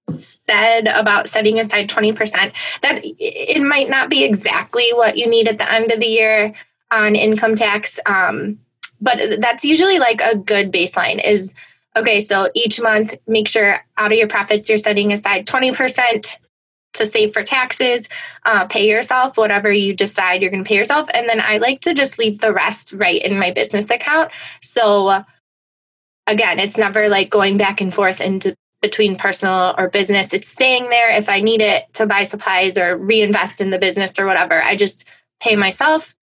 said 0.07 0.87
about 0.87 1.27
setting 1.27 1.59
aside 1.59 1.89
20%, 1.89 2.53
that 2.83 3.01
it 3.03 3.61
might 3.63 3.89
not 3.89 4.09
be 4.09 4.23
exactly 4.23 4.89
what 4.93 5.17
you 5.17 5.27
need 5.27 5.47
at 5.47 5.57
the 5.57 5.71
end 5.71 5.91
of 5.91 5.99
the 5.99 6.05
year 6.05 6.53
on 6.91 7.15
income 7.15 7.55
tax. 7.55 7.99
Um, 8.05 8.59
but 9.01 9.41
that's 9.41 9.65
usually 9.65 9.97
like 9.97 10.21
a 10.21 10.37
good 10.37 10.71
baseline 10.71 11.23
is 11.25 11.53
okay, 11.97 12.19
so 12.19 12.49
each 12.53 12.79
month, 12.81 13.15
make 13.25 13.47
sure 13.47 13.79
out 13.97 14.11
of 14.11 14.17
your 14.17 14.27
profits, 14.27 14.67
you're 14.67 14.77
setting 14.77 15.13
aside 15.13 15.47
20% 15.47 16.37
to 16.95 17.05
save 17.05 17.33
for 17.33 17.43
taxes, 17.43 18.07
uh, 18.45 18.65
pay 18.67 18.87
yourself 18.87 19.37
whatever 19.37 19.71
you 19.71 19.93
decide 19.93 20.41
you're 20.41 20.51
going 20.51 20.63
to 20.63 20.67
pay 20.67 20.75
yourself. 20.75 21.09
And 21.13 21.29
then 21.29 21.41
I 21.41 21.57
like 21.57 21.81
to 21.81 21.93
just 21.93 22.19
leave 22.19 22.39
the 22.39 22.53
rest 22.53 22.93
right 22.93 23.21
in 23.21 23.39
my 23.39 23.51
business 23.51 23.89
account. 23.89 24.31
So 24.61 25.23
again, 26.27 26.59
it's 26.59 26.77
never 26.77 27.07
like 27.09 27.29
going 27.29 27.57
back 27.57 27.81
and 27.81 27.93
forth 27.93 28.19
into 28.21 28.55
between 28.81 29.15
personal 29.15 29.73
or 29.77 29.89
business. 29.89 30.33
It's 30.33 30.47
staying 30.47 30.89
there 30.89 31.09
if 31.09 31.29
I 31.29 31.39
need 31.39 31.61
it 31.61 31.85
to 31.93 32.05
buy 32.05 32.23
supplies 32.23 32.77
or 32.77 32.97
reinvest 32.97 33.61
in 33.61 33.71
the 33.71 33.79
business 33.79 34.19
or 34.19 34.25
whatever. 34.25 34.61
I 34.61 34.75
just 34.75 35.07
pay 35.39 35.55
myself, 35.55 36.15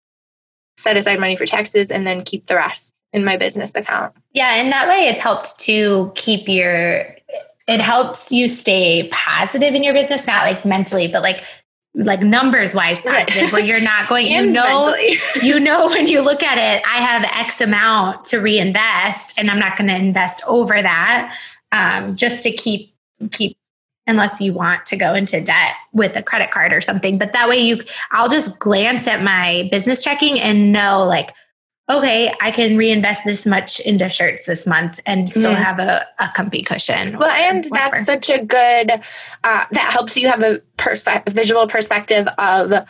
set 0.76 0.96
aside 0.96 1.18
money 1.18 1.36
for 1.36 1.46
taxes, 1.46 1.90
and 1.90 2.06
then 2.06 2.22
keep 2.22 2.46
the 2.46 2.56
rest 2.56 2.94
in 3.12 3.24
my 3.24 3.36
business 3.36 3.74
account. 3.74 4.14
Yeah, 4.32 4.54
and 4.54 4.72
that 4.72 4.88
way 4.88 5.08
it's 5.08 5.20
helped 5.20 5.58
to 5.60 6.12
keep 6.14 6.48
your 6.48 7.16
it 7.68 7.80
helps 7.80 8.32
you 8.32 8.48
stay 8.48 9.08
positive 9.12 9.74
in 9.74 9.82
your 9.82 9.94
business, 9.94 10.26
not 10.26 10.44
like 10.44 10.64
mentally, 10.64 11.08
but 11.08 11.22
like 11.22 11.44
like 11.94 12.20
numbers 12.20 12.74
wise 12.74 13.00
positive 13.02 13.42
right. 13.42 13.52
where 13.52 13.62
you're 13.62 13.80
not 13.80 14.08
going 14.08 14.26
you 14.26 14.46
know 14.50 14.94
you 15.42 15.60
know 15.60 15.88
when 15.88 16.06
you 16.06 16.22
look 16.22 16.42
at 16.42 16.56
it 16.56 16.82
i 16.86 16.96
have 16.96 17.22
x 17.38 17.60
amount 17.60 18.24
to 18.24 18.38
reinvest 18.38 19.38
and 19.38 19.50
i'm 19.50 19.58
not 19.58 19.76
going 19.76 19.88
to 19.88 19.94
invest 19.94 20.42
over 20.48 20.80
that 20.80 21.36
um, 21.72 22.16
just 22.16 22.42
to 22.42 22.50
keep 22.50 22.94
keep 23.30 23.56
unless 24.06 24.40
you 24.40 24.52
want 24.52 24.84
to 24.86 24.96
go 24.96 25.14
into 25.14 25.40
debt 25.42 25.74
with 25.92 26.16
a 26.16 26.22
credit 26.22 26.50
card 26.50 26.72
or 26.72 26.80
something 26.80 27.18
but 27.18 27.34
that 27.34 27.46
way 27.48 27.60
you 27.60 27.82
i'll 28.10 28.28
just 28.28 28.58
glance 28.58 29.06
at 29.06 29.22
my 29.22 29.68
business 29.70 30.02
checking 30.02 30.40
and 30.40 30.72
know 30.72 31.04
like 31.06 31.34
okay, 31.90 32.32
I 32.40 32.50
can 32.50 32.76
reinvest 32.76 33.24
this 33.24 33.44
much 33.44 33.80
into 33.80 34.08
shirts 34.08 34.46
this 34.46 34.66
month 34.66 35.00
and 35.04 35.28
still 35.28 35.52
mm-hmm. 35.52 35.62
have 35.62 35.78
a, 35.78 36.06
a 36.20 36.28
comfy 36.34 36.62
cushion. 36.62 37.18
Well, 37.18 37.30
and 37.30 37.66
whatever. 37.66 37.96
that's 37.96 38.06
such 38.06 38.30
a 38.30 38.44
good, 38.44 38.90
uh, 39.44 39.64
that 39.70 39.92
helps 39.92 40.16
you 40.16 40.28
have 40.28 40.42
a 40.42 40.60
perspective, 40.76 41.34
visual 41.34 41.66
perspective 41.66 42.28
of, 42.38 42.86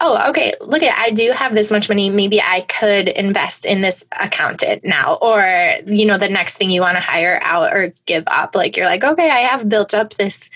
oh, 0.00 0.30
okay, 0.30 0.52
look 0.60 0.82
at, 0.82 0.98
I 0.98 1.10
do 1.10 1.30
have 1.32 1.54
this 1.54 1.70
much 1.70 1.88
money. 1.88 2.10
Maybe 2.10 2.40
I 2.40 2.62
could 2.62 3.08
invest 3.08 3.66
in 3.66 3.82
this 3.82 4.04
accountant 4.18 4.82
now, 4.82 5.18
or, 5.20 5.44
you 5.86 6.06
know, 6.06 6.18
the 6.18 6.28
next 6.28 6.56
thing 6.56 6.70
you 6.70 6.80
want 6.80 6.96
to 6.96 7.02
hire 7.02 7.38
out 7.42 7.72
or 7.72 7.94
give 8.06 8.24
up. 8.26 8.56
Like 8.56 8.76
you're 8.76 8.86
like, 8.86 9.04
okay, 9.04 9.30
I 9.30 9.40
have 9.40 9.68
built 9.68 9.94
up 9.94 10.14
this 10.14 10.50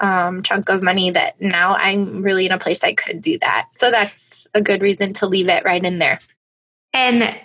um, 0.00 0.42
chunk 0.42 0.68
of 0.68 0.82
money 0.82 1.10
that 1.10 1.40
now 1.40 1.74
I'm 1.74 2.22
really 2.22 2.44
in 2.44 2.52
a 2.52 2.58
place 2.58 2.84
I 2.84 2.92
could 2.92 3.22
do 3.22 3.38
that. 3.38 3.68
So 3.72 3.90
that's 3.90 4.46
a 4.52 4.60
good 4.60 4.82
reason 4.82 5.14
to 5.14 5.26
leave 5.26 5.48
it 5.48 5.64
right 5.64 5.82
in 5.82 5.98
there. 5.98 6.18
And 6.94 7.36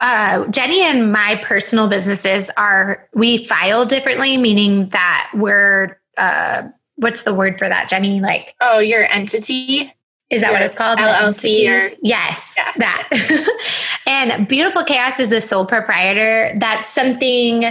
uh, 0.00 0.46
Jenny 0.48 0.82
and 0.82 1.12
my 1.12 1.40
personal 1.42 1.88
businesses 1.88 2.50
are, 2.56 3.08
we 3.14 3.44
file 3.44 3.84
differently, 3.84 4.36
meaning 4.36 4.88
that 4.88 5.30
we're, 5.34 6.00
uh, 6.16 6.64
what's 6.96 7.22
the 7.22 7.32
word 7.32 7.58
for 7.58 7.68
that, 7.68 7.88
Jenny? 7.88 8.20
Like, 8.20 8.54
oh, 8.60 8.78
your 8.80 9.04
entity. 9.04 9.92
Is 10.28 10.40
that 10.40 10.48
your 10.48 10.54
what 10.54 10.62
it's 10.62 10.74
called? 10.74 10.98
LLC 10.98 11.70
or 11.70 11.92
yes, 12.02 12.52
yeah. 12.56 12.72
that. 12.78 13.88
and 14.06 14.48
Beautiful 14.48 14.82
Chaos 14.82 15.20
is 15.20 15.30
a 15.30 15.40
sole 15.40 15.66
proprietor. 15.66 16.52
That's 16.58 16.88
something. 16.88 17.64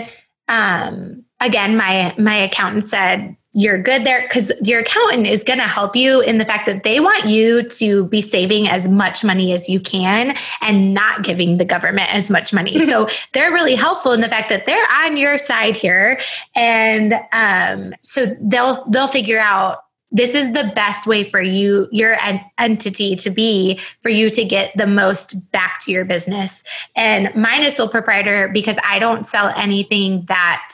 Um, 0.48 1.25
again, 1.42 1.75
my 1.75 2.15
my 2.18 2.36
accountant 2.36 2.86
said 2.86 3.36
you're 3.56 3.82
good 3.82 4.04
there 4.04 4.22
because 4.22 4.52
your 4.64 4.82
accountant 4.82 5.26
is 5.26 5.44
going 5.44 5.60
to 5.60 5.66
help 5.66 5.96
you 5.96 6.20
in 6.22 6.38
the 6.38 6.46
fact 6.46 6.66
that 6.66 6.84
they 6.84 7.00
want 7.00 7.26
you 7.26 7.64
to 7.64 8.06
be 8.08 8.20
saving 8.20 8.68
as 8.68 8.88
much 8.88 9.24
money 9.24 9.54
as 9.54 9.70
you 9.70 9.80
can 9.80 10.36
and 10.62 10.94
not 10.94 11.24
giving 11.24 11.56
the 11.56 11.66
government 11.66 12.14
as 12.14 12.30
much 12.30 12.54
money. 12.54 12.78
so 12.88 13.08
they're 13.32 13.52
really 13.52 13.76
helpful 13.76 14.12
in 14.12 14.20
the 14.20 14.28
fact 14.28 14.50
that 14.50 14.66
they're 14.66 14.86
on 15.02 15.16
your 15.16 15.38
side 15.38 15.76
here, 15.76 16.20
and 16.56 17.16
um, 17.32 17.94
so 18.02 18.26
they'll 18.42 18.84
they'll 18.90 19.08
figure 19.08 19.40
out 19.40 19.80
this 20.12 20.36
is 20.36 20.54
the 20.54 20.72
best 20.76 21.08
way 21.08 21.24
for 21.24 21.42
you 21.42 21.88
your 21.92 22.18
entity 22.58 23.16
to 23.16 23.30
be 23.30 23.80
for 24.02 24.10
you 24.10 24.30
to 24.30 24.46
get 24.46 24.72
the 24.78 24.88
most 24.88 25.52
back 25.52 25.80
to 25.80 25.92
your 25.92 26.06
business 26.06 26.64
and 26.96 27.34
mine 27.36 27.64
is 27.64 27.76
sole 27.76 27.90
proprietor 27.90 28.48
because 28.54 28.78
i 28.88 29.00
don't 29.00 29.26
sell 29.26 29.52
anything 29.56 30.24
that 30.28 30.72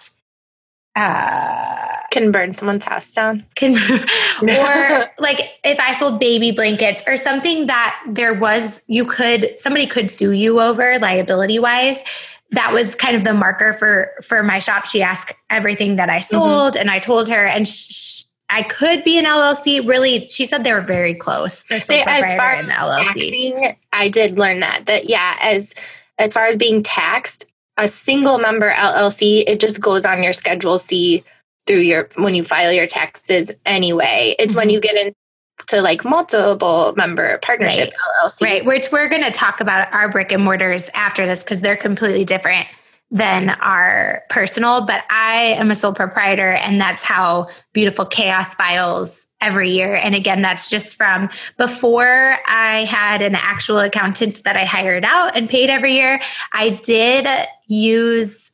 uh, 0.96 1.98
can 2.12 2.32
burn 2.32 2.54
someone's 2.54 2.84
house 2.84 3.12
down. 3.12 3.46
Can 3.56 3.72
or 4.44 5.12
like 5.20 5.52
if 5.64 5.80
I 5.80 5.94
sold 5.94 6.20
baby 6.20 6.52
blankets 6.52 7.04
or 7.08 7.18
something 7.18 7.68
that 7.68 8.02
there 8.08 8.34
was 8.34 8.84
you 8.88 9.06
could 9.06 9.58
somebody 9.58 9.88
could 9.88 10.12
sue 10.12 10.32
you 10.32 10.60
over 10.60 11.00
liability 11.00 11.60
wise. 11.60 12.04
That 12.52 12.74
was 12.74 12.96
kind 12.96 13.16
of 13.16 13.24
the 13.24 13.34
marker 13.34 13.72
for 13.74 14.12
for 14.22 14.44
my 14.44 14.60
shop. 14.60 14.86
She 14.86 15.02
asked 15.02 15.34
everything 15.50 15.96
that 15.96 16.10
I 16.10 16.18
mm-hmm. 16.18 16.24
sold, 16.24 16.74
mm-hmm. 16.74 16.82
and 16.82 16.92
I 16.92 17.00
told 17.00 17.30
her, 17.30 17.46
and 17.46 17.66
sh- 17.66 18.24
I 18.50 18.64
could 18.64 19.06
be 19.06 19.18
an 19.18 19.24
LLC. 19.24 19.88
Really, 19.88 20.26
she 20.26 20.46
said 20.46 20.66
they 20.66 20.74
were 20.74 20.82
very 20.82 21.14
close. 21.14 21.64
The 21.64 21.84
they, 21.88 22.04
as 22.04 22.34
far 22.36 22.52
as 22.52 22.66
LLC, 22.68 23.54
taxing, 23.54 23.78
I 23.94 24.10
did 24.10 24.38
learn 24.38 24.60
that 24.60 24.86
that 24.88 25.10
yeah, 25.10 25.38
as 25.42 25.74
as 26.20 26.34
far 26.34 26.46
as 26.46 26.58
being 26.58 26.84
taxed, 26.84 27.46
a 27.82 27.88
single 27.88 28.38
member 28.38 28.72
LLC, 28.72 29.44
it 29.48 29.60
just 29.60 29.82
goes 29.82 30.06
on 30.06 30.24
your 30.24 30.34
Schedule 30.34 30.78
C 30.78 31.24
through 31.68 31.80
your 31.80 32.10
when 32.16 32.36
you 32.36 32.44
file 32.44 32.72
your 32.72 32.88
taxes 32.88 33.52
anyway. 33.66 34.36
It's 34.40 34.52
mm-hmm. 34.52 34.60
when 34.60 34.70
you 34.70 34.80
get 34.80 34.96
into 34.96 35.82
like 35.82 36.06
multiple 36.06 36.94
member 36.96 37.40
partnership 37.40 37.90
right. 37.90 38.30
LLCs. 38.30 38.42
Right, 38.42 38.66
which 38.66 38.92
we're 38.92 39.10
going 39.10 39.24
to 39.24 39.32
talk 39.32 39.62
about 39.62 39.92
our 39.94 40.10
brick 40.10 40.32
and 40.32 40.44
mortars 40.44 40.90
after 40.94 41.26
this 41.26 41.44
because 41.44 41.62
they're 41.62 41.78
completely 41.78 42.24
different 42.24 42.68
than 43.10 43.50
our 43.62 44.24
personal. 44.30 44.86
But 44.86 45.04
I 45.10 45.56
am 45.58 45.72
a 45.72 45.76
sole 45.76 45.94
proprietor, 45.94 46.54
and 46.54 46.80
that's 46.80 47.04
how 47.04 47.50
Beautiful 47.74 48.06
Chaos 48.06 48.56
files 48.56 49.28
every 49.42 49.72
year. 49.72 49.96
And 49.96 50.16
again, 50.16 50.42
that's 50.42 50.70
just 50.70 50.96
from 50.96 51.30
before 51.58 52.36
I 52.48 52.86
had 52.86 53.22
an 53.22 53.36
actual 53.36 53.80
accountant 53.80 54.44
that 54.44 54.56
I 54.56 54.66
hired 54.66 55.04
out 55.04 55.36
and 55.36 55.50
paid 55.50 55.70
every 55.70 55.94
year. 55.94 56.22
I 56.54 56.70
did 56.84 57.28
use, 57.72 58.52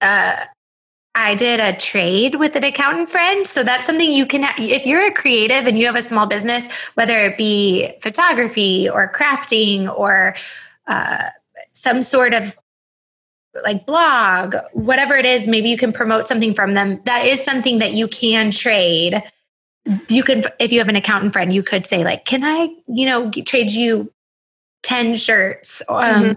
uh, 0.00 0.36
I 1.14 1.34
did 1.34 1.60
a 1.60 1.76
trade 1.76 2.36
with 2.36 2.56
an 2.56 2.64
accountant 2.64 3.10
friend. 3.10 3.46
So 3.46 3.62
that's 3.62 3.86
something 3.86 4.10
you 4.10 4.26
can, 4.26 4.44
ha- 4.44 4.54
if 4.58 4.86
you're 4.86 5.06
a 5.06 5.12
creative 5.12 5.66
and 5.66 5.78
you 5.78 5.86
have 5.86 5.96
a 5.96 6.02
small 6.02 6.26
business, 6.26 6.70
whether 6.94 7.16
it 7.26 7.36
be 7.36 7.92
photography 8.00 8.88
or 8.88 9.12
crafting 9.12 9.94
or 9.94 10.34
uh, 10.86 11.24
some 11.72 12.00
sort 12.00 12.32
of 12.32 12.56
like 13.64 13.84
blog, 13.84 14.56
whatever 14.72 15.14
it 15.14 15.26
is, 15.26 15.46
maybe 15.46 15.68
you 15.68 15.76
can 15.76 15.92
promote 15.92 16.26
something 16.26 16.54
from 16.54 16.72
them. 16.72 17.02
That 17.04 17.26
is 17.26 17.44
something 17.44 17.78
that 17.80 17.92
you 17.92 18.08
can 18.08 18.50
trade 18.50 19.22
you 20.08 20.22
can, 20.22 20.44
if 20.58 20.72
you 20.72 20.78
have 20.78 20.88
an 20.88 20.96
accountant 20.96 21.32
friend 21.32 21.52
you 21.52 21.62
could 21.62 21.86
say 21.86 22.04
like 22.04 22.24
can 22.24 22.44
i 22.44 22.68
you 22.86 23.06
know 23.06 23.30
trade 23.30 23.70
you 23.70 24.12
10 24.82 25.14
shirts 25.14 25.82
um, 25.88 25.96
mm-hmm. 25.96 26.32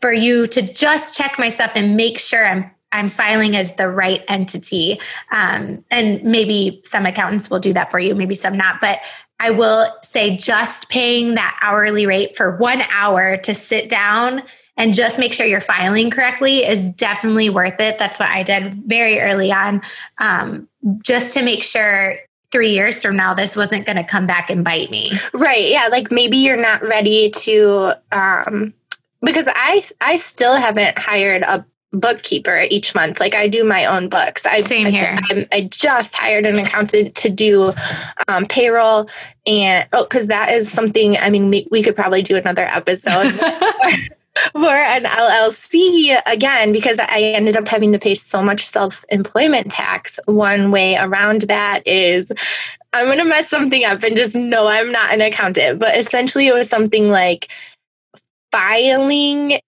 for 0.00 0.12
you 0.12 0.46
to 0.46 0.62
just 0.62 1.16
check 1.16 1.38
my 1.38 1.48
stuff 1.48 1.72
and 1.74 1.96
make 1.96 2.18
sure 2.18 2.46
i'm 2.46 2.70
i'm 2.92 3.08
filing 3.08 3.56
as 3.56 3.76
the 3.76 3.88
right 3.88 4.24
entity 4.28 5.00
um, 5.32 5.84
and 5.90 6.22
maybe 6.22 6.80
some 6.84 7.06
accountants 7.06 7.50
will 7.50 7.58
do 7.58 7.72
that 7.72 7.90
for 7.90 7.98
you 7.98 8.14
maybe 8.14 8.34
some 8.34 8.56
not 8.56 8.80
but 8.80 9.00
i 9.40 9.50
will 9.50 9.86
say 10.02 10.36
just 10.36 10.88
paying 10.88 11.34
that 11.34 11.58
hourly 11.62 12.06
rate 12.06 12.36
for 12.36 12.56
one 12.56 12.82
hour 12.90 13.36
to 13.36 13.54
sit 13.54 13.88
down 13.88 14.42
and 14.78 14.94
just 14.94 15.18
make 15.18 15.34
sure 15.34 15.44
you're 15.44 15.60
filing 15.60 16.08
correctly 16.08 16.64
is 16.64 16.92
definitely 16.92 17.50
worth 17.50 17.80
it. 17.80 17.98
That's 17.98 18.18
what 18.18 18.28
I 18.28 18.44
did 18.44 18.74
very 18.86 19.20
early 19.20 19.52
on, 19.52 19.82
um, 20.18 20.68
just 21.02 21.34
to 21.34 21.42
make 21.42 21.64
sure 21.64 22.16
three 22.50 22.72
years 22.72 23.02
from 23.02 23.16
now 23.16 23.34
this 23.34 23.56
wasn't 23.56 23.86
going 23.86 23.96
to 23.96 24.04
come 24.04 24.26
back 24.26 24.50
and 24.50 24.64
bite 24.64 24.90
me. 24.90 25.12
Right 25.32 25.68
yeah 25.68 25.88
like 25.88 26.10
maybe 26.10 26.36
you're 26.36 26.56
not 26.56 26.82
ready 26.82 27.30
to 27.30 27.94
um 28.12 28.72
because 29.22 29.46
i 29.48 29.82
i 30.00 30.16
still 30.16 30.54
haven't 30.54 30.98
hired 30.98 31.42
a 31.42 31.64
bookkeeper 31.92 32.66
each 32.70 32.94
month. 32.94 33.18
Like 33.20 33.34
i 33.34 33.48
do 33.48 33.64
my 33.64 33.86
own 33.86 34.08
books. 34.08 34.44
I 34.46 34.58
same 34.58 34.88
here. 34.88 35.18
I, 35.30 35.48
I 35.52 35.60
just 35.62 36.14
hired 36.14 36.44
an 36.44 36.58
accountant 36.58 37.14
to 37.16 37.30
do 37.30 37.72
um, 38.28 38.44
payroll 38.44 39.08
and 39.46 39.88
oh 39.92 40.04
because 40.04 40.26
that 40.26 40.52
is 40.52 40.70
something 40.70 41.16
i 41.16 41.30
mean 41.30 41.48
we, 41.50 41.66
we 41.70 41.82
could 41.82 41.96
probably 41.96 42.22
do 42.22 42.36
another 42.36 42.66
episode 42.66 43.38
for 44.52 44.66
an 44.66 45.04
LLC 45.04 46.20
again 46.26 46.72
because 46.72 46.98
I 46.98 47.20
ended 47.20 47.56
up 47.56 47.68
having 47.68 47.92
to 47.92 47.98
pay 47.98 48.14
so 48.14 48.42
much 48.42 48.64
self 48.64 49.04
employment 49.10 49.70
tax. 49.70 50.18
One 50.26 50.70
way 50.70 50.96
around 50.96 51.42
that 51.42 51.86
is 51.86 52.32
I'm 52.92 53.06
going 53.06 53.18
to 53.18 53.24
mess 53.24 53.48
something 53.48 53.84
up 53.84 54.02
and 54.02 54.16
just 54.16 54.34
know 54.34 54.66
I'm 54.66 54.90
not 54.90 55.12
an 55.12 55.20
accountant, 55.20 55.78
but 55.78 55.96
essentially 55.96 56.46
it 56.46 56.54
was 56.54 56.68
something 56.68 57.10
like 57.10 57.50
filing 58.50 59.60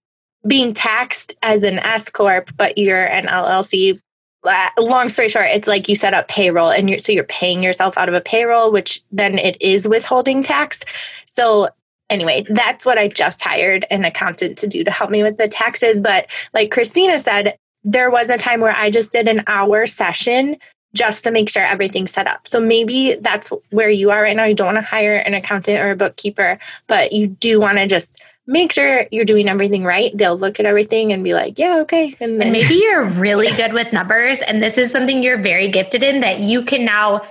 being 0.46 0.72
taxed 0.72 1.34
as 1.42 1.62
an 1.64 1.78
S 1.80 2.08
corp, 2.08 2.50
but 2.56 2.78
you're 2.78 3.06
an 3.06 3.26
LLC. 3.26 4.00
Uh, 4.42 4.68
long 4.78 5.10
story 5.10 5.28
short, 5.28 5.48
it's 5.50 5.68
like 5.68 5.86
you 5.86 5.94
set 5.94 6.14
up 6.14 6.28
payroll 6.28 6.70
and 6.70 6.88
you're 6.88 6.98
so 6.98 7.12
you're 7.12 7.24
paying 7.24 7.62
yourself 7.62 7.98
out 7.98 8.08
of 8.08 8.14
a 8.14 8.22
payroll, 8.22 8.72
which 8.72 9.02
then 9.12 9.38
it 9.38 9.60
is 9.60 9.86
withholding 9.86 10.42
tax. 10.42 10.82
So 11.26 11.68
anyway, 12.10 12.44
that's 12.50 12.84
what 12.84 12.98
I 12.98 13.08
just 13.08 13.40
hired 13.40 13.86
an 13.90 14.04
accountant 14.04 14.58
to 14.58 14.66
do 14.66 14.84
to 14.84 14.90
help 14.90 15.10
me 15.10 15.22
with 15.22 15.38
the 15.38 15.48
taxes. 15.48 16.00
But 16.00 16.26
like 16.52 16.70
Christina 16.70 17.18
said, 17.18 17.56
there 17.84 18.10
was 18.10 18.28
a 18.28 18.36
time 18.36 18.60
where 18.60 18.76
I 18.76 18.90
just 18.90 19.12
did 19.12 19.28
an 19.28 19.42
hour 19.46 19.86
session 19.86 20.56
just 20.94 21.24
to 21.24 21.30
make 21.30 21.48
sure 21.48 21.62
everything's 21.64 22.10
set 22.10 22.26
up. 22.26 22.46
So 22.48 22.60
maybe 22.60 23.14
that's 23.14 23.48
where 23.70 23.88
you 23.88 24.10
are 24.10 24.22
right 24.22 24.36
now. 24.36 24.44
You 24.44 24.54
don't 24.54 24.74
want 24.74 24.78
to 24.78 24.82
hire 24.82 25.16
an 25.16 25.34
accountant 25.34 25.78
or 25.78 25.92
a 25.92 25.96
bookkeeper, 25.96 26.58
but 26.88 27.12
you 27.12 27.28
do 27.28 27.60
want 27.60 27.78
to 27.78 27.86
just 27.86 28.20
make 28.46 28.72
sure 28.72 29.06
you're 29.12 29.24
doing 29.24 29.48
everything 29.48 29.84
right. 29.84 30.10
They'll 30.16 30.36
look 30.36 30.58
at 30.58 30.66
everything 30.66 31.12
and 31.12 31.22
be 31.22 31.32
like, 31.32 31.58
yeah, 31.58 31.78
okay. 31.82 32.16
And, 32.18 32.40
then- 32.40 32.48
and 32.48 32.52
maybe 32.52 32.74
you're 32.74 33.04
really 33.04 33.52
good 33.52 33.72
with 33.72 33.92
numbers 33.92 34.38
and 34.40 34.60
this 34.60 34.76
is 34.76 34.90
something 34.90 35.22
you're 35.22 35.40
very 35.40 35.68
gifted 35.68 36.02
in 36.02 36.20
that 36.20 36.40
you 36.40 36.64
can 36.64 36.84
now 36.84 37.22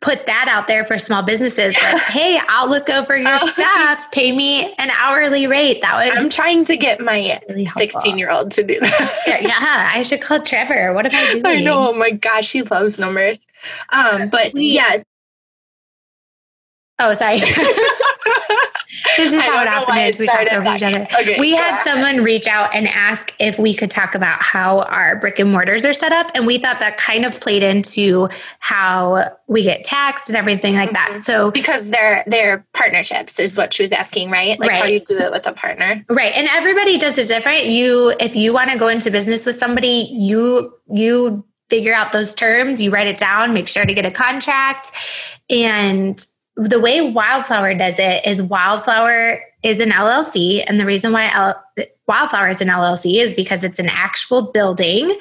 put 0.00 0.24
that 0.26 0.46
out 0.48 0.66
there 0.66 0.84
for 0.86 0.96
small 0.98 1.22
businesses 1.22 1.74
like, 1.74 2.02
hey 2.08 2.40
i'll 2.48 2.68
look 2.68 2.88
over 2.88 3.16
your 3.16 3.38
oh. 3.40 3.46
stuff. 3.48 4.10
Pay 4.12 4.32
me 4.32 4.72
an 4.74 4.90
hourly 4.98 5.46
rate. 5.46 5.82
That 5.82 5.96
would 5.96 6.18
i'm 6.18 6.28
trying 6.28 6.64
to 6.66 6.76
get 6.76 7.00
my 7.00 7.40
16 7.48 8.18
year 8.18 8.30
old 8.30 8.50
to 8.52 8.62
do 8.62 8.78
that. 8.80 9.16
Yeah 9.42 9.90
i 9.94 10.02
should 10.02 10.22
call 10.22 10.40
trevor. 10.40 10.92
What 10.94 11.06
am 11.06 11.12
i 11.14 11.32
doing 11.32 11.46
i 11.60 11.60
know. 11.62 11.90
oh 11.90 11.92
my 11.92 12.10
gosh 12.10 12.52
he 12.52 12.62
loves 12.62 12.98
numbers. 12.98 13.46
Um 13.90 14.28
but 14.28 14.54
yes. 14.54 15.04
Oh 16.98 17.12
sorry 17.14 17.38
this 19.16 19.32
is 19.32 19.42
how 19.42 19.62
it 19.62 19.68
often 19.68 19.96
is. 19.98 20.18
We 20.18 20.26
talk 20.26 20.46
over 20.52 20.74
each 20.74 20.82
other. 20.82 21.06
Okay, 21.20 21.36
we 21.38 21.52
had 21.52 21.82
someone 21.82 22.22
reach 22.22 22.46
out 22.46 22.74
and 22.74 22.88
ask 22.88 23.34
if 23.38 23.58
we 23.58 23.74
could 23.74 23.90
talk 23.90 24.14
about 24.14 24.40
how 24.42 24.80
our 24.82 25.16
brick 25.16 25.38
and 25.38 25.50
mortars 25.50 25.84
are 25.84 25.92
set 25.92 26.12
up. 26.12 26.30
And 26.34 26.46
we 26.46 26.58
thought 26.58 26.80
that 26.80 26.96
kind 26.96 27.24
of 27.24 27.40
played 27.40 27.62
into 27.62 28.28
how 28.58 29.24
we 29.46 29.62
get 29.62 29.84
taxed 29.84 30.28
and 30.28 30.36
everything 30.36 30.74
like 30.74 30.90
mm-hmm. 30.90 31.14
that. 31.14 31.20
So 31.20 31.50
because 31.50 31.88
they're 31.88 32.24
they're 32.26 32.66
partnerships 32.72 33.38
is 33.38 33.56
what 33.56 33.72
she 33.72 33.82
was 33.82 33.92
asking, 33.92 34.30
right? 34.30 34.58
Like 34.58 34.70
right. 34.70 34.82
how 34.82 34.86
you 34.86 35.00
do 35.00 35.18
it 35.18 35.30
with 35.30 35.46
a 35.46 35.52
partner. 35.52 36.04
Right. 36.08 36.32
And 36.34 36.48
everybody 36.48 36.98
does 36.98 37.18
it 37.18 37.28
different. 37.28 37.66
You 37.66 38.14
if 38.20 38.36
you 38.36 38.52
want 38.52 38.70
to 38.70 38.78
go 38.78 38.88
into 38.88 39.10
business 39.10 39.46
with 39.46 39.56
somebody, 39.56 40.08
you 40.12 40.74
you 40.90 41.44
figure 41.70 41.94
out 41.94 42.12
those 42.12 42.34
terms, 42.34 42.82
you 42.82 42.90
write 42.90 43.06
it 43.06 43.16
down, 43.16 43.54
make 43.54 43.68
sure 43.68 43.86
to 43.86 43.94
get 43.94 44.04
a 44.04 44.10
contract. 44.10 44.90
And 45.48 46.24
the 46.68 46.78
way 46.78 47.10
Wildflower 47.10 47.74
does 47.74 47.98
it 47.98 48.26
is 48.26 48.42
Wildflower 48.42 49.40
is 49.62 49.80
an 49.80 49.90
LLC. 49.90 50.62
And 50.66 50.78
the 50.78 50.84
reason 50.84 51.12
why 51.12 51.30
L- 51.32 51.64
Wildflower 52.06 52.48
is 52.48 52.60
an 52.60 52.68
LLC 52.68 53.22
is 53.22 53.32
because 53.32 53.64
it's 53.64 53.78
an 53.78 53.88
actual 53.88 54.52
building 54.52 55.16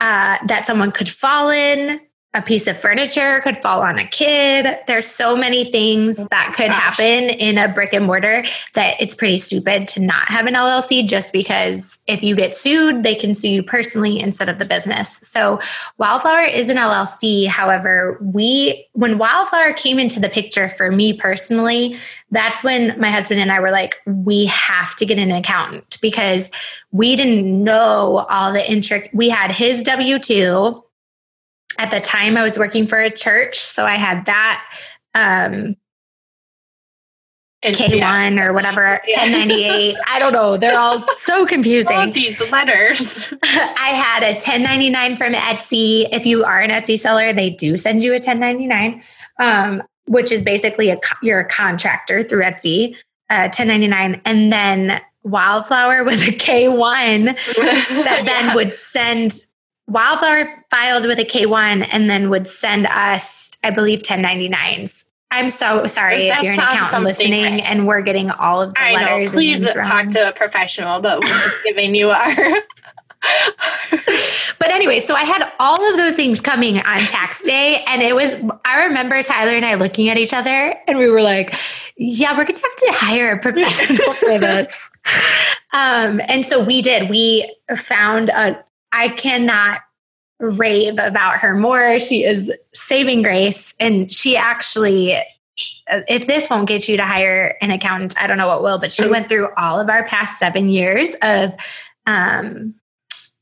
uh, 0.00 0.38
that 0.46 0.66
someone 0.66 0.92
could 0.92 1.08
fall 1.08 1.50
in, 1.50 2.00
a 2.34 2.42
piece 2.42 2.66
of 2.66 2.78
furniture 2.78 3.40
could 3.40 3.56
fall 3.56 3.80
on 3.80 3.98
a 3.98 4.06
kid. 4.06 4.78
There's 4.86 5.06
so 5.06 5.34
many 5.34 5.64
things 5.64 6.20
oh 6.20 6.26
that 6.30 6.52
could 6.54 6.70
Gosh. 6.70 6.98
happen 6.98 7.30
in 7.30 7.56
a 7.56 7.72
brick 7.72 7.94
and 7.94 8.04
mortar 8.04 8.44
that 8.74 9.00
it's 9.00 9.14
pretty 9.14 9.38
stupid 9.38 9.88
to 9.88 10.00
not 10.00 10.28
have 10.28 10.46
an 10.46 10.52
LLC 10.52 11.08
just 11.08 11.32
because 11.32 11.98
if 12.06 12.22
you 12.22 12.36
get 12.36 12.54
sued, 12.54 13.02
they 13.02 13.14
can 13.14 13.32
sue 13.32 13.48
you 13.48 13.62
personally 13.62 14.20
instead 14.20 14.50
of 14.50 14.58
the 14.58 14.66
business. 14.66 15.20
So 15.22 15.58
Wildflower 15.96 16.42
is 16.42 16.68
an 16.68 16.76
LLC. 16.76 17.46
However, 17.46 18.18
we 18.20 18.86
when 18.92 19.16
Wildflower 19.16 19.72
came 19.72 19.98
into 19.98 20.20
the 20.20 20.28
picture 20.28 20.68
for 20.68 20.92
me 20.92 21.14
personally, 21.14 21.96
that's 22.30 22.62
when 22.62 22.98
my 23.00 23.10
husband 23.10 23.40
and 23.40 23.50
I 23.50 23.58
were 23.58 23.70
like, 23.70 23.96
we 24.04 24.46
have 24.46 24.94
to 24.96 25.06
get 25.06 25.18
an 25.18 25.32
accountant 25.32 25.98
because 26.02 26.50
we 26.92 27.16
didn't 27.16 27.64
know 27.64 28.26
all 28.28 28.52
the 28.52 28.60
intric. 28.60 29.08
We 29.14 29.30
had 29.30 29.50
his 29.50 29.82
W 29.82 30.18
2 30.18 30.84
at 31.78 31.90
the 31.90 32.00
time 32.00 32.36
I 32.36 32.42
was 32.42 32.58
working 32.58 32.86
for 32.86 32.98
a 32.98 33.10
church. 33.10 33.58
So 33.58 33.86
I 33.86 33.94
had 33.94 34.26
that 34.26 34.64
um, 35.14 35.76
K1 37.64 37.98
yeah. 37.98 38.44
or 38.44 38.52
whatever, 38.52 39.00
yeah. 39.06 39.22
1098. 39.22 39.96
I 40.08 40.18
don't 40.18 40.32
know. 40.32 40.56
They're 40.56 40.78
all 40.78 41.04
so 41.14 41.46
confusing. 41.54 41.96
All 41.96 42.10
these 42.10 42.40
letters. 42.52 43.32
I 43.42 43.90
had 43.90 44.22
a 44.22 44.32
1099 44.32 45.16
from 45.16 45.32
Etsy. 45.32 46.08
If 46.12 46.26
you 46.26 46.44
are 46.44 46.60
an 46.60 46.70
Etsy 46.70 46.98
seller, 46.98 47.32
they 47.32 47.50
do 47.50 47.76
send 47.76 48.02
you 48.02 48.12
a 48.12 48.14
1099, 48.14 49.02
um, 49.38 49.82
which 50.06 50.30
is 50.30 50.42
basically 50.42 50.90
a 50.90 50.98
you're 51.22 51.40
a 51.40 51.48
contractor 51.48 52.22
through 52.22 52.42
Etsy, 52.42 52.94
uh, 53.30 53.50
1099. 53.50 54.20
And 54.24 54.52
then 54.52 55.00
Wildflower 55.24 56.04
was 56.04 56.26
a 56.26 56.32
K1 56.32 57.24
that 58.04 58.22
then 58.24 58.44
yeah. 58.46 58.54
would 58.54 58.72
send 58.72 59.32
Wildflower 59.88 60.64
filed 60.70 61.06
with 61.06 61.18
a 61.18 61.24
K1 61.24 61.88
and 61.90 62.10
then 62.10 62.30
would 62.30 62.46
send 62.46 62.86
us, 62.86 63.50
I 63.64 63.70
believe, 63.70 64.00
1099s. 64.00 65.04
I'm 65.30 65.48
so 65.48 65.86
sorry 65.86 66.28
if 66.28 66.42
you're 66.42 66.54
an 66.54 66.58
accountant 66.58 67.04
listening 67.04 67.44
right. 67.44 67.62
and 67.64 67.86
we're 67.86 68.00
getting 68.00 68.30
all 68.30 68.62
of 68.62 68.72
the 68.74 68.80
I 68.80 68.94
letters. 68.94 69.32
Know. 69.32 69.36
Please 69.36 69.74
talk 69.74 70.10
to 70.10 70.28
a 70.28 70.32
professional, 70.32 71.00
but 71.00 71.20
we're 71.20 71.28
just 71.28 71.56
giving 71.64 71.94
you 71.94 72.10
our. 72.10 72.34
but 74.58 74.70
anyway, 74.70 75.00
so 75.00 75.14
I 75.14 75.22
had 75.22 75.50
all 75.58 75.90
of 75.90 75.96
those 75.96 76.14
things 76.14 76.40
coming 76.40 76.78
on 76.78 77.00
tax 77.00 77.42
day. 77.44 77.82
And 77.86 78.02
it 78.02 78.14
was, 78.14 78.36
I 78.64 78.84
remember 78.84 79.22
Tyler 79.22 79.52
and 79.52 79.66
I 79.66 79.74
looking 79.74 80.08
at 80.08 80.16
each 80.16 80.32
other 80.32 80.74
and 80.86 80.98
we 80.98 81.10
were 81.10 81.22
like, 81.22 81.54
yeah, 81.96 82.36
we're 82.36 82.44
going 82.44 82.54
to 82.54 82.62
have 82.62 82.76
to 82.76 82.92
hire 82.92 83.32
a 83.32 83.40
professional 83.40 84.12
for 84.14 84.38
this. 84.38 84.88
Um, 85.72 86.20
and 86.28 86.46
so 86.46 86.64
we 86.64 86.80
did. 86.80 87.10
We 87.10 87.52
found 87.76 88.30
a 88.30 88.64
I 88.92 89.08
cannot 89.08 89.80
rave 90.40 90.98
about 90.98 91.38
her 91.38 91.54
more. 91.54 91.98
She 91.98 92.24
is 92.24 92.52
saving 92.74 93.22
grace. 93.22 93.74
And 93.80 94.12
she 94.12 94.36
actually, 94.36 95.14
if 95.86 96.26
this 96.26 96.48
won't 96.48 96.68
get 96.68 96.88
you 96.88 96.96
to 96.96 97.04
hire 97.04 97.56
an 97.60 97.70
accountant, 97.70 98.14
I 98.20 98.26
don't 98.26 98.38
know 98.38 98.46
what 98.46 98.62
will, 98.62 98.78
but 98.78 98.92
she 98.92 99.08
went 99.08 99.28
through 99.28 99.48
all 99.56 99.80
of 99.80 99.90
our 99.90 100.06
past 100.06 100.38
seven 100.38 100.68
years 100.68 101.16
of 101.22 101.54
um, 102.06 102.74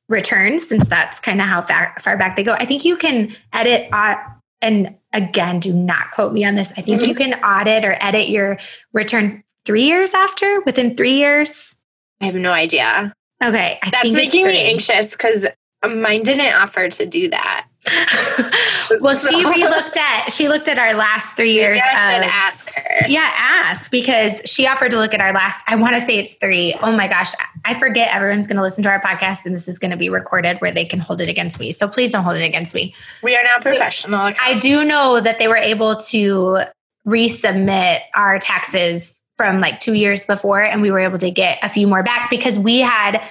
returns, 0.09 0.67
since 0.67 0.87
that's 0.87 1.21
kind 1.21 1.41
of 1.41 1.47
how 1.47 1.61
far, 1.61 1.95
far, 2.01 2.17
back 2.17 2.37
they 2.37 2.43
go. 2.43 2.53
I 2.53 2.65
think 2.65 2.85
you 2.85 2.97
can 2.97 3.31
edit, 3.53 3.89
uh, 3.93 4.17
and 4.63 4.97
again, 5.13 5.61
do 5.61 5.73
not 5.73 6.11
quote 6.13 6.33
me 6.33 6.45
on 6.45 6.55
this. 6.55 6.73
I 6.79 6.83
think 6.83 7.07
you 7.07 7.15
can 7.15 7.35
audit 7.45 7.85
or 7.85 7.97
edit 8.01 8.29
your 8.29 8.59
return 8.93 9.45
three 9.67 9.85
years 9.85 10.15
after, 10.15 10.61
within 10.63 10.97
three 10.97 11.17
years. 11.17 11.77
I 12.21 12.27
have 12.27 12.35
no 12.37 12.53
idea. 12.53 13.13
Okay. 13.43 13.79
I 13.83 13.91
That's 13.91 14.15
making 14.15 14.47
me 14.47 14.71
anxious 14.71 15.11
because 15.11 15.47
um, 15.83 16.01
mine 16.01 16.23
didn't 16.23 16.55
offer 16.55 16.89
to 16.89 17.07
do 17.07 17.29
that. 17.29 17.67
well, 19.01 19.15
so. 19.15 19.31
she 19.31 19.45
re-looked 19.45 19.97
at 19.97 20.33
she 20.33 20.49
looked 20.49 20.69
at 20.69 20.77
our 20.77 20.95
last 20.95 21.37
three 21.37 21.53
years. 21.53 21.81
Maybe 21.81 21.97
I 21.97 22.15
should 22.15 22.29
ask 22.29 22.71
her. 22.75 23.09
Yeah, 23.09 23.31
ask 23.37 23.91
because 23.91 24.41
she 24.45 24.67
offered 24.67 24.91
to 24.91 24.97
look 24.97 25.15
at 25.15 25.21
our 25.21 25.33
last. 25.33 25.63
I 25.69 25.77
want 25.77 25.95
to 25.95 26.01
say 26.01 26.19
it's 26.19 26.35
three. 26.35 26.75
Oh 26.83 26.91
my 26.91 27.07
gosh, 27.07 27.33
I 27.65 27.79
forget. 27.79 28.13
Everyone's 28.13 28.49
going 28.49 28.57
to 28.57 28.63
listen 28.63 28.83
to 28.85 28.89
our 28.89 29.01
podcast, 29.01 29.47
and 29.47 29.55
this 29.55 29.69
is 29.69 29.79
going 29.79 29.93
to 29.93 29.97
be 29.97 30.09
recorded 30.09 30.59
where 30.59 30.73
they 30.73 30.85
can 30.85 30.99
hold 30.99 31.21
it 31.21 31.29
against 31.29 31.61
me. 31.61 31.71
So 31.71 31.87
please 31.87 32.11
don't 32.11 32.25
hold 32.25 32.37
it 32.37 32.45
against 32.45 32.75
me. 32.75 32.93
We 33.23 33.37
are 33.37 33.43
now 33.43 33.61
professional. 33.61 34.33
I 34.41 34.55
do 34.59 34.85
know 34.85 35.21
that 35.21 35.39
they 35.39 35.47
were 35.47 35.57
able 35.57 35.95
to 35.97 36.63
resubmit 37.07 38.01
our 38.15 38.41
taxes 38.41 39.16
from 39.37 39.59
like 39.59 39.81
two 39.81 39.95
years 39.95 40.25
before, 40.27 40.63
and 40.63 40.83
we 40.83 40.91
were 40.91 40.99
able 40.99 41.19
to 41.19 41.31
get 41.31 41.59
a 41.63 41.69
few 41.69 41.87
more 41.87 42.03
back 42.03 42.31
because 42.31 42.59
we 42.59 42.81
had, 42.81 43.23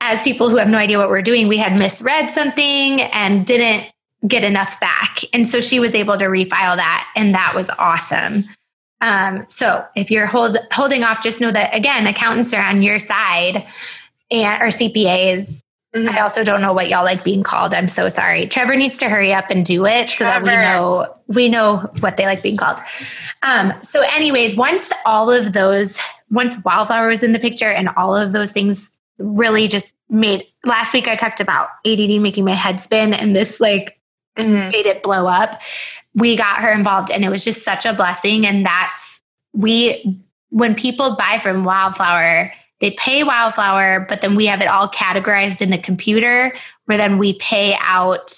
as 0.00 0.22
people 0.22 0.50
who 0.50 0.56
have 0.56 0.68
no 0.68 0.78
idea 0.78 0.98
what 0.98 1.08
we're 1.08 1.22
doing, 1.22 1.48
we 1.48 1.58
had 1.58 1.78
misread 1.78 2.30
something 2.30 3.00
and 3.00 3.46
didn't 3.46 3.90
get 4.26 4.44
enough 4.44 4.78
back. 4.80 5.20
And 5.32 5.46
so 5.46 5.60
she 5.60 5.80
was 5.80 5.94
able 5.94 6.16
to 6.16 6.26
refile 6.26 6.76
that, 6.76 7.10
and 7.16 7.34
that 7.34 7.52
was 7.54 7.70
awesome. 7.78 8.44
Um, 9.00 9.44
so 9.48 9.84
if 9.96 10.10
you're 10.10 10.26
hold, 10.26 10.56
holding 10.72 11.04
off, 11.04 11.22
just 11.22 11.40
know 11.40 11.50
that 11.50 11.74
again, 11.74 12.06
accountants 12.06 12.54
are 12.54 12.62
on 12.62 12.82
your 12.82 12.98
side 12.98 13.66
and 14.30 14.62
or 14.62 14.68
CPAs 14.68 15.63
Mm-hmm. 15.94 16.14
I 16.14 16.20
also 16.20 16.42
don't 16.42 16.60
know 16.60 16.72
what 16.72 16.88
y'all 16.88 17.04
like 17.04 17.22
being 17.22 17.44
called. 17.44 17.72
I'm 17.72 17.86
so 17.86 18.08
sorry. 18.08 18.46
Trevor 18.46 18.74
needs 18.74 18.96
to 18.96 19.08
hurry 19.08 19.32
up 19.32 19.48
and 19.48 19.64
do 19.64 19.86
it 19.86 20.08
Trevor. 20.08 20.16
so 20.16 20.24
that 20.24 20.42
we 20.42 20.56
know 20.56 21.14
we 21.28 21.48
know 21.48 21.76
what 22.00 22.16
they 22.16 22.26
like 22.26 22.42
being 22.42 22.56
called. 22.56 22.80
Um, 23.42 23.72
so, 23.82 24.02
anyways, 24.12 24.56
once 24.56 24.88
the, 24.88 24.96
all 25.06 25.30
of 25.30 25.52
those, 25.52 26.00
once 26.30 26.56
Wildflower 26.64 27.08
was 27.08 27.22
in 27.22 27.32
the 27.32 27.38
picture 27.38 27.70
and 27.70 27.88
all 27.96 28.16
of 28.16 28.32
those 28.32 28.50
things 28.50 28.90
really 29.18 29.68
just 29.68 29.94
made. 30.08 30.44
Last 30.64 30.92
week 30.92 31.06
I 31.06 31.14
talked 31.14 31.40
about 31.40 31.68
ADD 31.86 32.20
making 32.20 32.44
my 32.44 32.54
head 32.54 32.80
spin, 32.80 33.14
and 33.14 33.34
this 33.34 33.60
like 33.60 34.00
mm-hmm. 34.36 34.70
made 34.70 34.86
it 34.86 35.02
blow 35.02 35.28
up. 35.28 35.62
We 36.14 36.34
got 36.34 36.58
her 36.58 36.72
involved, 36.72 37.12
and 37.12 37.24
it 37.24 37.28
was 37.28 37.44
just 37.44 37.62
such 37.62 37.86
a 37.86 37.94
blessing. 37.94 38.46
And 38.46 38.66
that's 38.66 39.22
we 39.52 40.20
when 40.50 40.74
people 40.74 41.16
buy 41.16 41.38
from 41.40 41.62
Wildflower 41.62 42.52
they 42.84 42.90
pay 42.90 43.22
Wildflower, 43.24 44.00
but 44.10 44.20
then 44.20 44.34
we 44.34 44.44
have 44.44 44.60
it 44.60 44.68
all 44.68 44.90
categorized 44.90 45.62
in 45.62 45.70
the 45.70 45.78
computer 45.78 46.54
where 46.84 46.98
then 46.98 47.16
we 47.16 47.32
pay 47.38 47.74
out 47.80 48.30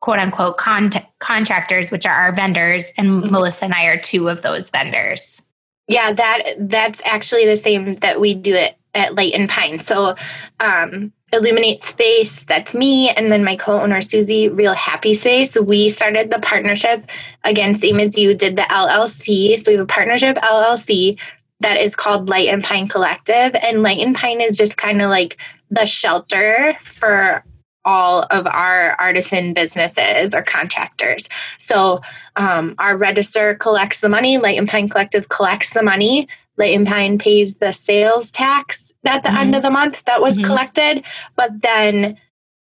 quote 0.00 0.18
unquote 0.18 0.56
con- 0.56 0.88
contractors, 1.18 1.90
which 1.90 2.06
are 2.06 2.14
our 2.14 2.32
vendors. 2.32 2.90
And 2.96 3.22
mm-hmm. 3.22 3.30
Melissa 3.30 3.66
and 3.66 3.74
I 3.74 3.84
are 3.84 3.98
two 3.98 4.30
of 4.30 4.40
those 4.40 4.70
vendors. 4.70 5.46
Yeah, 5.88 6.10
that 6.10 6.54
that's 6.58 7.02
actually 7.04 7.44
the 7.44 7.56
same 7.56 7.96
that 7.96 8.18
we 8.18 8.32
do 8.32 8.54
it 8.54 8.76
at 8.94 9.14
Light 9.14 9.34
and 9.34 9.46
Pine. 9.46 9.78
So 9.80 10.16
um, 10.58 11.12
Illuminate 11.34 11.82
Space, 11.82 12.44
that's 12.44 12.74
me, 12.74 13.10
and 13.10 13.30
then 13.30 13.44
my 13.44 13.56
co-owner 13.56 14.00
Susie, 14.00 14.48
Real 14.48 14.72
Happy 14.72 15.12
Space. 15.12 15.54
We 15.60 15.90
started 15.90 16.30
the 16.30 16.38
partnership 16.38 17.10
again, 17.44 17.74
same 17.74 18.00
as 18.00 18.16
you 18.16 18.34
did 18.34 18.56
the 18.56 18.62
LLC. 18.62 19.58
So 19.58 19.70
we 19.70 19.76
have 19.76 19.84
a 19.84 19.86
partnership 19.86 20.36
LLC 20.36 21.18
that 21.62 21.80
is 21.80 21.96
called 21.96 22.28
Light 22.28 22.48
and 22.48 22.62
Pine 22.62 22.88
Collective. 22.88 23.54
And 23.62 23.82
Light 23.82 23.98
and 23.98 24.14
Pine 24.14 24.40
is 24.40 24.56
just 24.56 24.76
kind 24.76 25.00
of 25.02 25.10
like 25.10 25.38
the 25.70 25.86
shelter 25.86 26.76
for 26.84 27.44
all 27.84 28.26
of 28.30 28.46
our 28.46 28.92
artisan 29.00 29.54
businesses 29.54 30.34
or 30.34 30.42
contractors. 30.42 31.28
So 31.58 32.00
um, 32.36 32.74
our 32.78 32.96
register 32.96 33.54
collects 33.56 34.00
the 34.00 34.08
money, 34.08 34.38
Light 34.38 34.58
and 34.58 34.68
Pine 34.68 34.88
Collective 34.88 35.28
collects 35.28 35.70
the 35.70 35.82
money. 35.82 36.28
Light 36.58 36.76
and 36.76 36.86
Pine 36.86 37.18
pays 37.18 37.56
the 37.56 37.72
sales 37.72 38.30
tax 38.30 38.92
at 39.04 39.22
the 39.22 39.30
mm-hmm. 39.30 39.38
end 39.38 39.54
of 39.56 39.62
the 39.62 39.70
month 39.70 40.04
that 40.04 40.20
was 40.20 40.34
mm-hmm. 40.34 40.44
collected, 40.44 41.04
but 41.34 41.50
then 41.60 42.18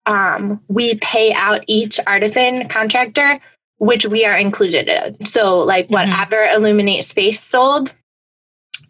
um, 0.06 0.60
we 0.68 0.98
pay 0.98 1.32
out 1.32 1.64
each 1.66 1.98
artisan 2.06 2.68
contractor, 2.68 3.40
which 3.78 4.06
we 4.06 4.24
are 4.24 4.36
included 4.36 4.88
in. 4.88 5.24
So, 5.24 5.58
like 5.58 5.86
mm-hmm. 5.86 5.94
whatever 5.94 6.44
Illuminate 6.44 7.04
Space 7.04 7.42
sold, 7.42 7.94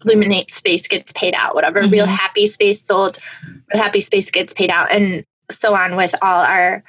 Illuminate 0.04 0.50
Space 0.50 0.86
gets 0.88 1.12
paid 1.12 1.34
out, 1.34 1.54
whatever 1.54 1.82
mm-hmm. 1.82 1.92
Real 1.92 2.06
Happy 2.06 2.46
Space 2.46 2.82
sold, 2.82 3.18
Real 3.72 3.82
Happy 3.82 4.00
Space 4.00 4.30
gets 4.30 4.52
paid 4.52 4.70
out, 4.70 4.90
and 4.90 5.24
so 5.50 5.74
on 5.74 5.96
with 5.96 6.14
all 6.22 6.42
our 6.42 6.82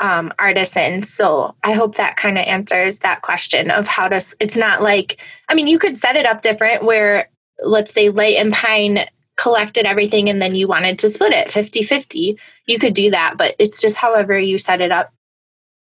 um, 0.00 0.32
artisans. 0.38 1.12
So 1.12 1.54
I 1.62 1.72
hope 1.72 1.96
that 1.96 2.16
kind 2.16 2.38
of 2.38 2.44
answers 2.44 3.00
that 3.00 3.22
question 3.22 3.70
of 3.70 3.86
how 3.86 4.08
to. 4.08 4.20
It's 4.40 4.56
not 4.56 4.82
like 4.82 5.20
I 5.48 5.54
mean, 5.54 5.68
you 5.68 5.78
could 5.78 5.96
set 5.96 6.16
it 6.16 6.26
up 6.26 6.42
different 6.42 6.84
where 6.84 7.28
let's 7.62 7.92
say 7.92 8.08
Light 8.08 8.36
and 8.36 8.52
Pine 8.52 9.06
collected 9.36 9.86
everything 9.86 10.28
and 10.28 10.40
then 10.42 10.54
you 10.54 10.68
wanted 10.68 10.98
to 10.98 11.08
split 11.08 11.32
it 11.32 11.50
50 11.50 11.82
50 11.82 12.38
you 12.66 12.78
could 12.78 12.94
do 12.94 13.10
that 13.10 13.34
but 13.38 13.56
it's 13.58 13.80
just 13.80 13.96
however 13.96 14.38
you 14.38 14.58
set 14.58 14.80
it 14.80 14.92
up 14.92 15.08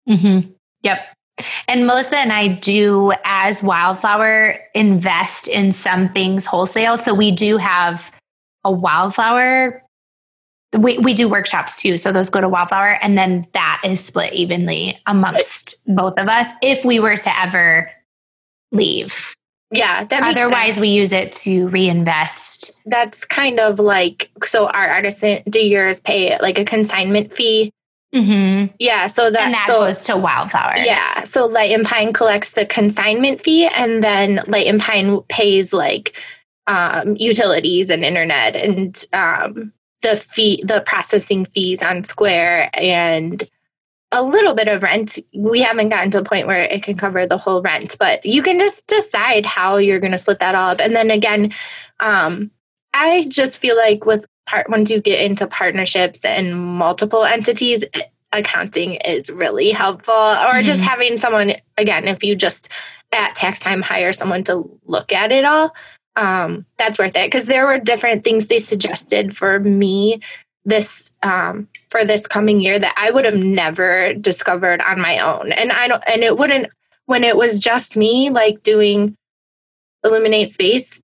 mm-hmm. 0.08 0.50
yep 0.82 1.13
and 1.68 1.86
Melissa 1.86 2.18
and 2.18 2.32
I 2.32 2.48
do, 2.48 3.12
as 3.24 3.62
Wildflower, 3.62 4.56
invest 4.74 5.48
in 5.48 5.72
some 5.72 6.08
things 6.08 6.46
wholesale. 6.46 6.96
So 6.96 7.14
we 7.14 7.30
do 7.30 7.56
have 7.56 8.12
a 8.64 8.70
Wildflower. 8.70 9.82
We, 10.76 10.98
we 10.98 11.14
do 11.14 11.28
workshops 11.28 11.80
too. 11.80 11.96
So 11.96 12.12
those 12.12 12.30
go 12.30 12.40
to 12.40 12.48
Wildflower. 12.48 12.98
And 13.02 13.16
then 13.16 13.46
that 13.52 13.80
is 13.84 14.04
split 14.04 14.32
evenly 14.32 14.98
amongst 15.06 15.74
both 15.86 16.18
of 16.18 16.28
us 16.28 16.46
if 16.62 16.84
we 16.84 17.00
were 17.00 17.16
to 17.16 17.40
ever 17.40 17.90
leave. 18.72 19.34
Yeah. 19.70 20.06
Otherwise, 20.10 20.74
sense. 20.74 20.82
we 20.82 20.88
use 20.88 21.12
it 21.12 21.32
to 21.32 21.68
reinvest. 21.68 22.80
That's 22.86 23.24
kind 23.24 23.58
of 23.58 23.80
like 23.80 24.30
so 24.44 24.66
our 24.68 24.88
artisan 24.88 25.42
do 25.48 25.60
yours 25.60 26.00
pay 26.00 26.38
like 26.38 26.58
a 26.58 26.64
consignment 26.64 27.34
fee 27.34 27.72
Mm-hmm. 28.14 28.74
Yeah, 28.78 29.08
so 29.08 29.28
that, 29.30 29.42
and 29.42 29.54
that 29.54 29.66
so, 29.66 29.80
goes 29.80 30.04
to 30.04 30.16
Wildflower. 30.16 30.76
Yeah, 30.84 31.24
so 31.24 31.46
Light 31.46 31.72
and 31.72 31.84
Pine 31.84 32.12
collects 32.12 32.52
the 32.52 32.64
consignment 32.64 33.42
fee, 33.42 33.66
and 33.66 34.02
then 34.02 34.40
Light 34.46 34.68
and 34.68 34.80
Pine 34.80 35.20
pays 35.22 35.72
like 35.72 36.16
um, 36.68 37.16
utilities 37.16 37.90
and 37.90 38.04
internet 38.04 38.54
and 38.54 39.04
um, 39.12 39.72
the 40.02 40.14
fee, 40.14 40.62
the 40.64 40.80
processing 40.82 41.46
fees 41.46 41.82
on 41.82 42.04
Square, 42.04 42.70
and 42.74 43.42
a 44.12 44.22
little 44.22 44.54
bit 44.54 44.68
of 44.68 44.84
rent. 44.84 45.18
We 45.34 45.60
haven't 45.60 45.88
gotten 45.88 46.12
to 46.12 46.20
a 46.20 46.24
point 46.24 46.46
where 46.46 46.62
it 46.62 46.84
can 46.84 46.96
cover 46.96 47.26
the 47.26 47.36
whole 47.36 47.62
rent, 47.62 47.96
but 47.98 48.24
you 48.24 48.44
can 48.44 48.60
just 48.60 48.86
decide 48.86 49.44
how 49.44 49.76
you're 49.78 49.98
going 49.98 50.12
to 50.12 50.18
split 50.18 50.38
that 50.38 50.54
all 50.54 50.70
up. 50.70 50.80
And 50.80 50.94
then 50.94 51.10
again, 51.10 51.52
um, 51.98 52.52
I 52.92 53.26
just 53.28 53.58
feel 53.58 53.76
like 53.76 54.06
with 54.06 54.24
part 54.46 54.68
once 54.68 54.90
you 54.90 55.00
get 55.00 55.20
into 55.20 55.46
partnerships 55.46 56.24
and 56.24 56.56
multiple 56.56 57.24
entities 57.24 57.84
accounting 58.32 58.94
is 58.96 59.30
really 59.30 59.70
helpful. 59.70 60.14
Or 60.14 60.54
mm-hmm. 60.54 60.64
just 60.64 60.80
having 60.80 61.18
someone 61.18 61.54
again 61.78 62.08
if 62.08 62.24
you 62.24 62.36
just 62.36 62.70
at 63.12 63.34
tax 63.34 63.60
time 63.60 63.82
hire 63.82 64.12
someone 64.12 64.42
to 64.44 64.68
look 64.86 65.12
at 65.12 65.30
it 65.30 65.44
all 65.44 65.74
um, 66.16 66.64
that's 66.78 66.98
worth 66.98 67.16
it. 67.16 67.26
Because 67.26 67.46
there 67.46 67.66
were 67.66 67.78
different 67.78 68.24
things 68.24 68.48
they 68.48 68.58
suggested 68.58 69.36
for 69.36 69.60
me 69.60 70.20
this 70.64 71.14
um, 71.22 71.68
for 71.90 72.04
this 72.04 72.26
coming 72.26 72.60
year 72.60 72.78
that 72.78 72.94
I 72.96 73.10
would 73.10 73.24
have 73.24 73.36
never 73.36 74.14
discovered 74.14 74.80
on 74.80 75.00
my 75.00 75.18
own. 75.18 75.52
And 75.52 75.72
I 75.72 75.88
don't 75.88 76.02
and 76.08 76.22
it 76.22 76.38
wouldn't 76.38 76.68
when 77.06 77.24
it 77.24 77.36
was 77.36 77.58
just 77.58 77.96
me 77.96 78.30
like 78.30 78.62
doing 78.62 79.16
illuminate 80.02 80.50
space 80.50 81.00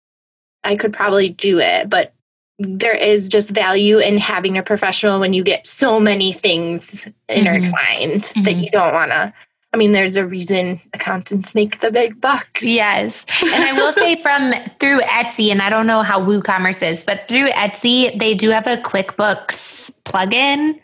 I 0.65 0.77
could 0.77 0.93
probably 0.93 1.31
do 1.31 1.59
it. 1.59 1.89
But 1.89 2.13
there 2.61 2.95
is 2.95 3.29
just 3.29 3.51
value 3.51 3.99
in 3.99 4.19
having 4.19 4.59
a 4.59 4.63
professional 4.63 5.19
when 5.19 5.33
you 5.33 5.43
get 5.43 5.67
so 5.67 5.99
many 5.99 6.33
things 6.33 7.09
intertwined 7.29 8.23
mm-hmm. 8.23 8.43
that 8.43 8.57
you 8.57 8.71
don't 8.71 8.93
want 8.93 9.11
to 9.11 9.33
I 9.73 9.77
mean, 9.77 9.93
there's 9.93 10.17
a 10.17 10.27
reason 10.27 10.81
accountants 10.95 11.55
make 11.55 11.79
the 11.79 11.93
big 11.93 12.21
bucks. 12.21 12.65
Yes. 12.65 13.25
And 13.41 13.63
I 13.63 13.73
will 13.73 13.93
say 13.93 14.21
from 14.21 14.53
through 14.81 15.01
Etsy, 15.03 15.53
and 15.53 15.63
I 15.63 15.71
don't 15.71 15.87
know 15.87 16.03
how 16.03 16.21
WooCommerce 16.21 16.85
is, 16.85 17.05
but 17.05 17.29
through 17.29 17.49
Etsy, 17.51 18.19
they 18.19 18.35
do 18.35 18.51
have 18.51 18.67
a 18.67 18.79
QuickBooks 18.79 19.97
plugin 20.03 20.81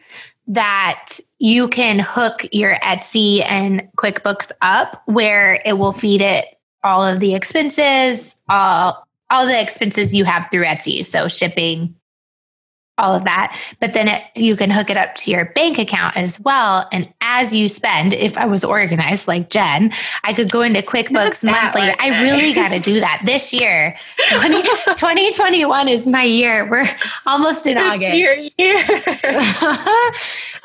that 0.47 1.19
you 1.41 1.67
can 1.67 1.99
hook 1.99 2.47
your 2.53 2.77
Etsy 2.77 3.45
and 3.49 3.89
QuickBooks 3.97 4.53
up 4.63 5.03
where 5.07 5.61
it 5.65 5.79
will 5.79 5.93
feed 5.93 6.21
it 6.21 6.47
all 6.85 7.05
of 7.05 7.19
the 7.19 7.35
expenses, 7.35 8.37
all 8.49 9.06
all 9.31 9.47
the 9.47 9.61
expenses 9.61 10.15
you 10.15 10.25
have 10.25 10.49
through 10.51 10.65
Etsy. 10.65 11.05
So 11.05 11.29
shipping, 11.29 11.95
all 12.99 13.15
of 13.15 13.25
that. 13.25 13.61
But 13.81 13.95
then 13.95 14.09
it, 14.09 14.23
you 14.35 14.57
can 14.57 14.71
hook 14.71 14.89
it 14.89 14.97
up 14.97 15.15
to 15.17 15.31
your 15.31 15.47
bank 15.47 15.79
account 15.79 16.17
as 16.17 16.41
well. 16.41 16.89
And 16.93 17.13
as 17.21 17.55
you 17.55 17.69
spend, 17.69 18.15
if 18.15 18.39
I 18.39 18.47
was 18.47 18.65
organized 18.65 19.29
like 19.29 19.51
Jen, 19.51 19.93
I 20.25 20.33
could 20.33 20.51
go 20.51 20.63
into 20.63 20.81
QuickBooks 20.81 21.45
monthly. 21.45 21.93
I 21.99 22.23
really 22.23 22.53
got 22.53 22.71
to 22.71 22.79
do 22.79 23.01
that 23.01 23.23
this 23.25 23.53
year. 23.53 23.97
20, 24.31 24.63
2021 24.87 25.89
is 25.89 26.07
my 26.07 26.23
year. 26.23 26.69
We're 26.69 26.87
almost 27.27 27.67
in 27.67 27.77
August. 27.77 28.17
Your 28.17 28.35
year. 28.57 29.03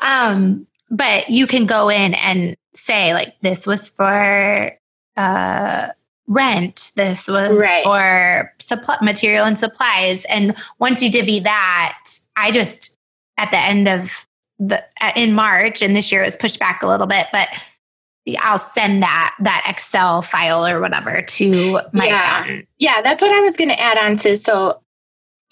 um, 0.00 0.66
but 0.90 1.28
you 1.30 1.46
can 1.46 1.66
go 1.66 1.88
in 1.88 2.14
and 2.14 2.56
say, 2.74 3.12
like, 3.12 3.38
this 3.40 3.66
was 3.66 3.90
for 3.90 4.76
uh, 5.16 5.88
rent. 6.26 6.92
This 6.96 7.28
was 7.28 7.58
right. 7.58 7.84
for 7.84 8.52
supply, 8.58 8.96
material 9.02 9.44
and 9.44 9.58
supplies. 9.58 10.24
And 10.26 10.56
once 10.78 11.02
you 11.02 11.10
divvy 11.10 11.40
that, 11.40 11.98
I 12.36 12.50
just 12.50 12.98
at 13.38 13.50
the 13.50 13.58
end 13.58 13.88
of 13.88 14.26
the 14.58 14.82
uh, 15.00 15.12
in 15.16 15.34
March, 15.34 15.82
and 15.82 15.96
this 15.96 16.12
year 16.12 16.22
it 16.22 16.26
was 16.26 16.36
pushed 16.36 16.58
back 16.58 16.82
a 16.82 16.86
little 16.86 17.06
bit, 17.06 17.26
but 17.32 17.48
I'll 18.40 18.58
send 18.58 19.02
that 19.02 19.34
that 19.40 19.64
Excel 19.68 20.22
file 20.22 20.66
or 20.66 20.80
whatever 20.80 21.22
to 21.22 21.80
my 21.92 22.06
yeah. 22.06 22.60
Yeah, 22.78 23.02
that's 23.02 23.20
what 23.20 23.32
I 23.32 23.40
was 23.40 23.56
going 23.56 23.70
to 23.70 23.80
add 23.80 23.98
on 23.98 24.16
to. 24.18 24.36
So 24.36 24.80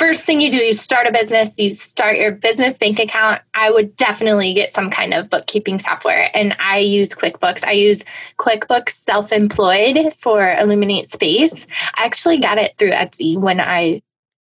first 0.01 0.25
thing 0.25 0.41
you 0.41 0.51
do, 0.51 0.57
you 0.57 0.73
start 0.73 1.07
a 1.07 1.13
business, 1.13 1.59
you 1.59 1.75
start 1.75 2.17
your 2.17 2.33
business 2.33 2.79
bank 2.79 2.99
account. 2.99 3.43
I 3.53 3.71
would 3.71 3.95
definitely 3.97 4.55
get 4.55 4.71
some 4.71 4.89
kind 4.89 5.13
of 5.13 5.29
bookkeeping 5.29 5.79
software. 5.79 6.31
And 6.33 6.57
I 6.59 6.79
use 6.79 7.11
QuickBooks. 7.11 7.67
I 7.67 7.73
use 7.73 8.03
QuickBooks 8.39 8.93
Self 8.93 9.31
Employed 9.31 10.15
for 10.17 10.55
Illuminate 10.55 11.07
Space. 11.07 11.67
I 11.99 12.07
actually 12.07 12.39
got 12.39 12.57
it 12.57 12.79
through 12.79 12.93
Etsy 12.93 13.39
when 13.39 13.61
I 13.61 14.01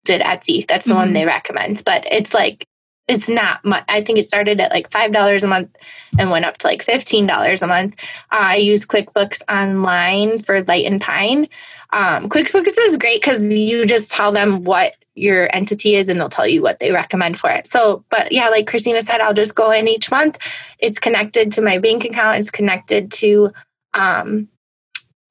did 0.05 0.21
Etsy. 0.21 0.67
That's 0.67 0.85
the 0.85 0.91
mm-hmm. 0.91 0.99
one 0.99 1.13
they 1.13 1.25
recommend. 1.25 1.81
But 1.83 2.05
it's 2.11 2.35
like, 2.35 2.67
it's 3.07 3.27
not 3.27 3.65
much. 3.65 3.83
I 3.89 4.03
think 4.03 4.19
it 4.19 4.25
started 4.25 4.61
at 4.61 4.69
like 4.69 4.91
$5 4.91 5.43
a 5.43 5.47
month 5.47 5.75
and 6.19 6.29
went 6.29 6.45
up 6.45 6.59
to 6.59 6.67
like 6.67 6.85
$15 6.85 7.61
a 7.63 7.67
month. 7.67 7.95
Uh, 8.31 8.37
I 8.39 8.57
use 8.57 8.85
QuickBooks 8.85 9.41
Online 9.49 10.43
for 10.43 10.61
Light 10.65 10.85
and 10.85 11.01
Pine. 11.01 11.47
Um, 11.91 12.29
QuickBooks 12.29 12.75
is 12.81 12.97
great 12.97 13.19
because 13.19 13.51
you 13.51 13.85
just 13.85 14.11
tell 14.11 14.31
them 14.31 14.63
what 14.63 14.93
your 15.19 15.53
entity 15.55 15.95
is 15.95 16.09
and 16.09 16.19
they'll 16.19 16.29
tell 16.29 16.47
you 16.47 16.61
what 16.61 16.79
they 16.79 16.91
recommend 16.91 17.39
for 17.39 17.49
it. 17.49 17.67
So, 17.67 18.03
but 18.09 18.31
yeah, 18.31 18.49
like 18.49 18.67
Christina 18.67 19.01
said, 19.01 19.21
I'll 19.21 19.33
just 19.33 19.55
go 19.55 19.71
in 19.71 19.87
each 19.87 20.09
month. 20.09 20.37
It's 20.79 20.99
connected 20.99 21.51
to 21.53 21.61
my 21.61 21.77
bank 21.77 22.05
account, 22.05 22.39
it's 22.39 22.51
connected 22.51 23.11
to 23.13 23.51
um, 23.93 24.47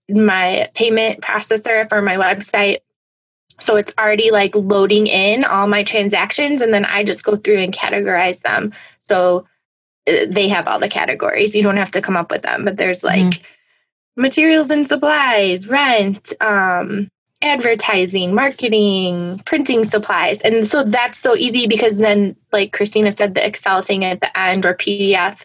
my 0.08 0.70
payment 0.74 1.20
processor 1.20 1.88
for 1.88 2.02
my 2.02 2.16
website. 2.16 2.78
So 3.60 3.76
it's 3.76 3.92
already 3.98 4.30
like 4.30 4.54
loading 4.54 5.06
in 5.06 5.44
all 5.44 5.66
my 5.66 5.82
transactions 5.82 6.62
and 6.62 6.72
then 6.72 6.84
I 6.84 7.02
just 7.02 7.24
go 7.24 7.34
through 7.34 7.58
and 7.58 7.74
categorize 7.74 8.42
them. 8.42 8.72
So 9.00 9.46
uh, 10.08 10.26
they 10.28 10.48
have 10.48 10.68
all 10.68 10.78
the 10.78 10.88
categories. 10.88 11.54
You 11.54 11.62
don't 11.62 11.76
have 11.76 11.90
to 11.92 12.00
come 12.00 12.16
up 12.16 12.30
with 12.30 12.42
them, 12.42 12.64
but 12.64 12.76
there's 12.76 13.02
like 13.02 13.24
mm-hmm. 13.24 14.22
materials 14.22 14.70
and 14.70 14.86
supplies, 14.86 15.66
rent, 15.66 16.32
um, 16.40 17.10
advertising, 17.40 18.34
marketing, 18.34 19.40
printing 19.44 19.84
supplies. 19.84 20.40
And 20.40 20.66
so 20.66 20.82
that's 20.82 21.18
so 21.18 21.36
easy 21.36 21.66
because 21.66 21.98
then, 21.98 22.36
like 22.52 22.72
Christina 22.72 23.12
said, 23.12 23.34
the 23.34 23.46
Excel 23.46 23.82
thing 23.82 24.04
at 24.04 24.20
the 24.20 24.38
end 24.38 24.66
or 24.66 24.74
PDF 24.74 25.44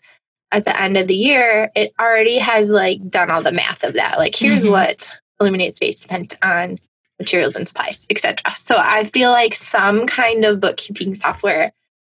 at 0.51 0.65
the 0.65 0.79
end 0.79 0.97
of 0.97 1.08
the 1.08 1.15
year, 1.15 1.71
it 1.75 1.93
already 1.99 2.38
has 2.38 2.69
like 2.69 3.10
done 3.10 3.29
all 3.29 3.41
the 3.41 3.51
math 3.51 3.84
of 3.84 3.93
that. 3.93 4.17
Like, 4.17 4.36
here's 4.36 4.63
mm-hmm. 4.63 4.71
what 4.71 5.19
Illuminate 5.39 5.75
Space 5.75 5.99
spent 5.99 6.36
on 6.43 6.79
materials 7.19 7.56
and 7.56 7.67
supplies, 7.67 8.06
etc. 8.10 8.56
So 8.56 8.75
I 8.77 9.03
feel 9.06 9.32
like 9.32 9.53
some 9.53 10.08
kind 10.08 10.45
of 10.45 10.60
bookkeeping 10.60 11.15
software 11.15 11.71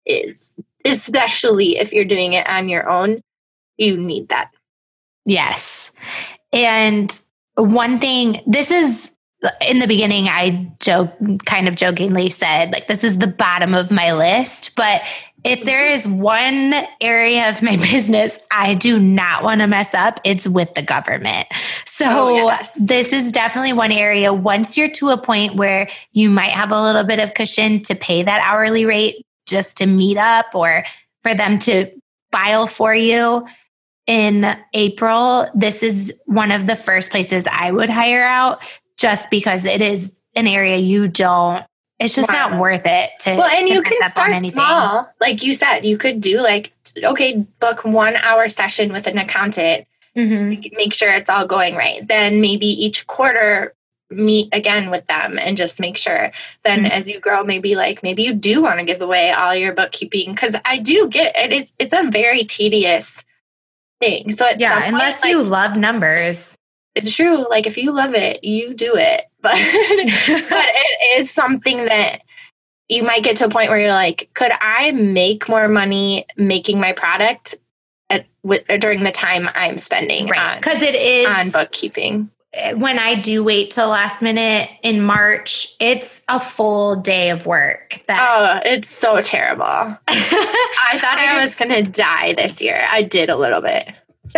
is, 0.06 0.56
especially 0.86 1.78
if 1.78 1.94
you're 1.94 2.06
doing 2.06 2.34
it 2.34 2.48
on 2.48 2.70
your 2.70 2.90
own, 2.90 3.22
you 3.78 3.98
need 3.98 4.30
that. 4.30 4.52
Yes. 5.26 5.92
And 6.52 7.20
one 7.56 8.00
thing, 8.00 8.42
this 8.46 8.72
is 8.72 9.14
in 9.62 9.80
the 9.80 9.88
beginning, 9.88 10.28
I 10.30 10.72
joke, 10.80 11.12
kind 11.46 11.68
of 11.68 11.76
jokingly 11.76 12.30
said, 12.30 12.72
like, 12.72 12.88
this 12.88 13.04
is 13.04 13.20
the 13.20 13.28
bottom 13.28 13.74
of 13.74 13.92
my 13.92 14.14
list. 14.14 14.76
But 14.76 15.02
if 15.44 15.66
there 15.66 15.86
is 15.86 16.08
one 16.08 16.74
area 17.02 17.50
of 17.50 17.62
my 17.62 17.76
business 17.92 18.40
I 18.52 18.74
do 18.76 19.00
not 19.00 19.44
want 19.44 19.62
to 19.62 19.68
mess 19.68 19.94
up, 19.94 20.20
it's 20.24 20.48
with 20.48 20.74
the 20.76 20.82
government. 20.82 21.48
So, 21.86 22.06
oh, 22.08 22.46
yes. 22.46 22.76
this 22.86 23.12
is 23.12 23.32
definitely 23.32 23.74
one 23.74 23.92
area. 23.92 24.34
Once 24.34 24.78
you're 24.78 24.90
to 24.90 25.10
a 25.10 25.18
point 25.18 25.56
where 25.56 25.90
you 26.14 26.30
might 26.30 26.52
have 26.52 26.72
a 26.72 26.82
little 26.82 27.04
bit 27.04 27.20
of 27.20 27.34
cushion 27.34 27.82
to 27.84 27.96
pay 27.96 28.24
that 28.24 28.42
hourly 28.46 28.86
rate 28.86 29.26
just 29.46 29.78
to 29.78 29.86
meet 29.86 30.18
up 30.18 30.48
or 30.56 30.86
for 31.22 31.34
them 31.34 31.60
to 31.60 31.92
file 32.32 32.68
for 32.68 32.96
you, 32.96 33.46
in 34.06 34.58
April, 34.74 35.46
this 35.56 35.82
is 35.82 36.14
one 36.26 36.52
of 36.52 36.68
the 36.68 36.76
first 36.76 37.10
places 37.10 37.48
I 37.50 37.72
would 37.72 37.90
hire 37.90 38.26
out 38.26 38.62
just 39.04 39.30
because 39.30 39.66
it 39.66 39.82
is 39.82 40.18
an 40.34 40.48
area 40.48 40.78
you 40.78 41.10
don't 41.10 41.66
it's 42.00 42.16
just 42.16 42.32
wow. 42.32 42.50
not 42.50 42.60
worth 42.60 42.84
it 42.86 43.12
to 43.20 43.36
well 43.36 43.48
and 43.48 43.68
to 43.68 43.74
you 43.74 43.82
can 43.82 44.10
start 44.10 44.44
small. 44.44 45.10
Like 45.20 45.44
you 45.44 45.54
said 45.54 45.86
you 45.86 45.98
could 45.98 46.22
do 46.22 46.40
like 46.40 46.72
okay 47.04 47.46
book 47.60 47.84
one 47.84 48.16
hour 48.16 48.48
session 48.48 48.92
with 48.92 49.08
an 49.08 49.18
accountant. 49.18 49.88
Mm-hmm. 50.16 50.76
make 50.78 50.94
sure 50.94 51.12
it's 51.12 51.30
all 51.30 51.48
going 51.48 51.76
right. 51.76 52.08
Then 52.08 52.40
maybe 52.40 52.68
each 52.68 53.08
quarter 53.08 53.74
meet 54.12 54.50
again 54.52 54.92
with 54.92 55.08
them 55.08 55.40
and 55.40 55.58
just 55.58 55.80
make 55.80 55.98
sure. 55.98 56.32
Then 56.64 56.80
mm-hmm. 56.84 56.92
as 56.92 57.10
you 57.10 57.20
grow 57.20 57.44
maybe 57.44 57.76
like 57.76 58.04
maybe 58.04 58.24
you 58.24 58.34
do 58.34 58.62
want 58.62 58.80
to 58.80 58.86
give 58.86 59.02
away 59.02 59.32
all 59.32 59.56
your 59.56 59.74
bookkeeping 59.74 60.34
because 60.34 60.56
i 60.66 60.78
do 60.78 61.08
get 61.10 61.36
it. 61.36 61.52
It's 61.52 61.74
it's 61.78 61.94
a 61.94 62.10
very 62.10 62.44
tedious 62.44 63.26
thing. 64.00 64.32
So 64.32 64.48
yeah 64.58 64.86
unless 64.86 65.22
point, 65.22 65.32
you 65.32 65.44
like, 65.44 65.52
love 65.52 65.78
numbers 65.78 66.58
it's 66.96 67.16
true 67.16 67.48
like 67.50 67.68
if 67.68 67.78
you 67.78 67.92
love 67.92 68.14
it 68.14 68.44
you 68.44 68.74
do 68.74 68.96
it 68.96 69.26
but 69.42 69.54
but 69.54 69.60
it 69.60 71.20
is 71.20 71.32
something 71.32 71.86
that 71.86 72.22
you 72.90 73.04
might 73.04 73.24
get 73.24 73.38
to 73.38 73.46
a 73.46 73.50
point 73.50 73.70
where 73.70 73.80
you're 73.80 73.90
like 73.90 74.30
could 74.34 74.52
i 74.62 74.92
make 74.92 75.50
more 75.50 75.68
money 75.68 76.26
making 76.38 76.80
my 76.80 76.94
product 76.94 77.56
at, 78.10 78.26
with, 78.44 78.64
uh, 78.70 78.78
during 78.78 79.04
the 79.04 79.12
time 79.12 79.50
i'm 79.56 79.78
spending 79.78 80.28
right 80.28 80.58
because 80.58 80.82
it 80.82 80.96
is 80.96 81.28
on 81.28 81.50
bookkeeping 81.50 82.30
eh, 82.54 82.74
when 82.74 83.00
I 83.00 83.16
do 83.16 83.44
wait 83.44 83.72
till 83.72 83.88
last 83.88 84.22
minute 84.22 84.70
in 84.84 85.02
March, 85.02 85.76
it's 85.80 86.22
a 86.28 86.40
full 86.40 86.98
day 86.98 87.32
of 87.32 87.48
work. 87.48 88.04
That 88.08 88.62
oh, 88.64 88.70
it's 88.70 88.90
so 88.90 89.24
terrible. 89.24 89.64
I 90.08 91.00
thought 91.00 91.18
I 91.18 91.42
was 91.42 91.56
going 91.56 91.72
to 91.72 91.82
die 91.82 92.34
this 92.34 92.62
year. 92.62 92.86
I 92.92 93.02
did 93.02 93.32
a 93.32 93.36
little 93.36 93.62
bit. 93.62 93.92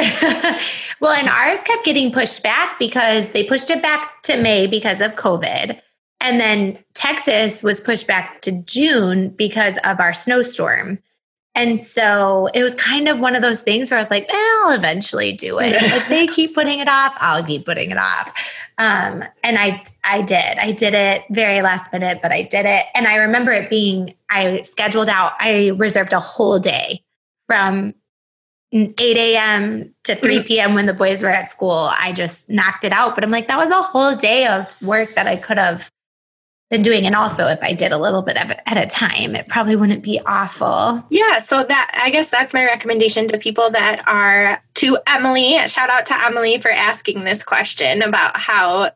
well, 1.00 1.12
and 1.12 1.30
ours 1.30 1.60
kept 1.63 1.86
getting 1.86 2.12
pushed 2.12 2.41
back 2.41 2.80
because 2.80 3.32
they 3.32 3.43
pushed 3.43 3.69
it 3.69 3.82
back 3.82 4.21
to 4.24 4.38
May 4.38 4.67
because 4.67 5.02
of 5.02 5.15
COVID. 5.15 5.80
And 6.21 6.39
then 6.39 6.80
Texas 6.93 7.62
was 7.62 7.80
pushed 7.80 8.08
back 8.08 8.41
to 8.41 8.63
June 8.63 9.30
because 9.30 9.78
of 9.84 10.00
our 10.00 10.13
snowstorm. 10.13 11.00
And 11.54 11.82
so 11.82 12.50
it 12.54 12.63
was 12.63 12.76
kind 12.76 13.08
of 13.08 13.19
one 13.19 13.36
of 13.36 13.41
those 13.41 13.62
things 13.62 13.89
where 13.89 13.98
I 13.98 14.02
was 14.02 14.10
like, 14.10 14.26
eh, 14.30 14.36
I'll 14.36 14.71
eventually 14.71 15.32
do 15.32 15.60
it. 15.60 15.74
If 15.82 16.10
they 16.10 16.28
keep 16.28 16.54
putting 16.54 16.80
it 16.80 16.89
off, 16.89 17.13
I'll 17.17 17.43
keep 17.43 17.65
putting 17.65 17.91
it 17.91 17.98
off. 17.98 18.34
Um, 18.78 19.24
and 19.43 19.58
I, 19.58 19.82
I 20.04 20.21
did. 20.21 20.58
I 20.58 20.74
did 20.74 20.93
it 20.93 21.24
very 21.30 21.62
last 21.62 21.93
minute, 21.93 22.19
but 22.21 22.34
I 22.34 22.41
did 22.41 22.65
it. 22.65 22.86
And 22.93 23.08
I 23.08 23.15
remember 23.15 23.52
it 23.52 23.69
being, 23.69 24.15
I 24.30 24.63
scheduled 24.63 25.08
out, 25.08 25.34
I 25.39 25.71
reserved 25.78 26.12
a 26.12 26.19
whole 26.19 26.60
day 26.60 27.04
from 27.48 27.93
8 28.76 29.00
a.m. 29.00 29.86
to 30.04 30.16
3 30.16 30.36
mm-hmm. 30.36 30.48
p.m. 30.48 30.74
when 30.74 30.86
the 30.86 30.94
boys 30.94 31.24
were 31.24 31.30
at 31.30 31.48
school. 31.48 31.90
I 31.92 32.12
just 32.12 32.50
knocked 32.50 32.84
it 32.84 32.92
out. 32.92 33.16
But 33.16 33.24
I'm 33.24 33.32
like, 33.32 33.48
that 33.48 33.58
was 33.58 33.72
a 33.72 33.82
whole 33.82 34.16
day 34.16 34.48
of 34.48 34.82
work 34.82 35.14
that 35.16 35.28
I 35.28 35.38
could 35.38 35.58
have 35.58 35.90
been 36.70 36.82
doing. 36.82 37.06
And 37.06 37.16
also, 37.16 37.48
if 37.48 37.60
I 37.62 37.74
did 37.74 37.92
a 37.92 37.98
little 37.98 38.22
bit 38.22 38.38
of 38.38 38.50
it 38.50 38.60
at 38.66 38.78
a 38.78 38.88
time, 38.88 39.36
it 39.36 39.48
probably 39.48 39.76
wouldn't 39.76 40.04
be 40.04 40.20
awful. 40.26 41.06
Yeah. 41.10 41.40
So, 41.40 41.64
that 41.64 41.92
I 41.94 42.10
guess 42.10 42.30
that's 42.30 42.54
my 42.54 42.66
recommendation 42.66 43.28
to 43.30 43.38
people 43.38 43.70
that 43.72 44.06
are 44.08 44.62
to 44.76 44.98
Emily. 45.08 45.66
Shout 45.68 45.90
out 45.90 46.06
to 46.08 46.26
Emily 46.26 46.58
for 46.58 46.72
asking 46.72 47.24
this 47.24 47.44
question 47.44 48.02
about 48.02 48.36
how 48.36 48.92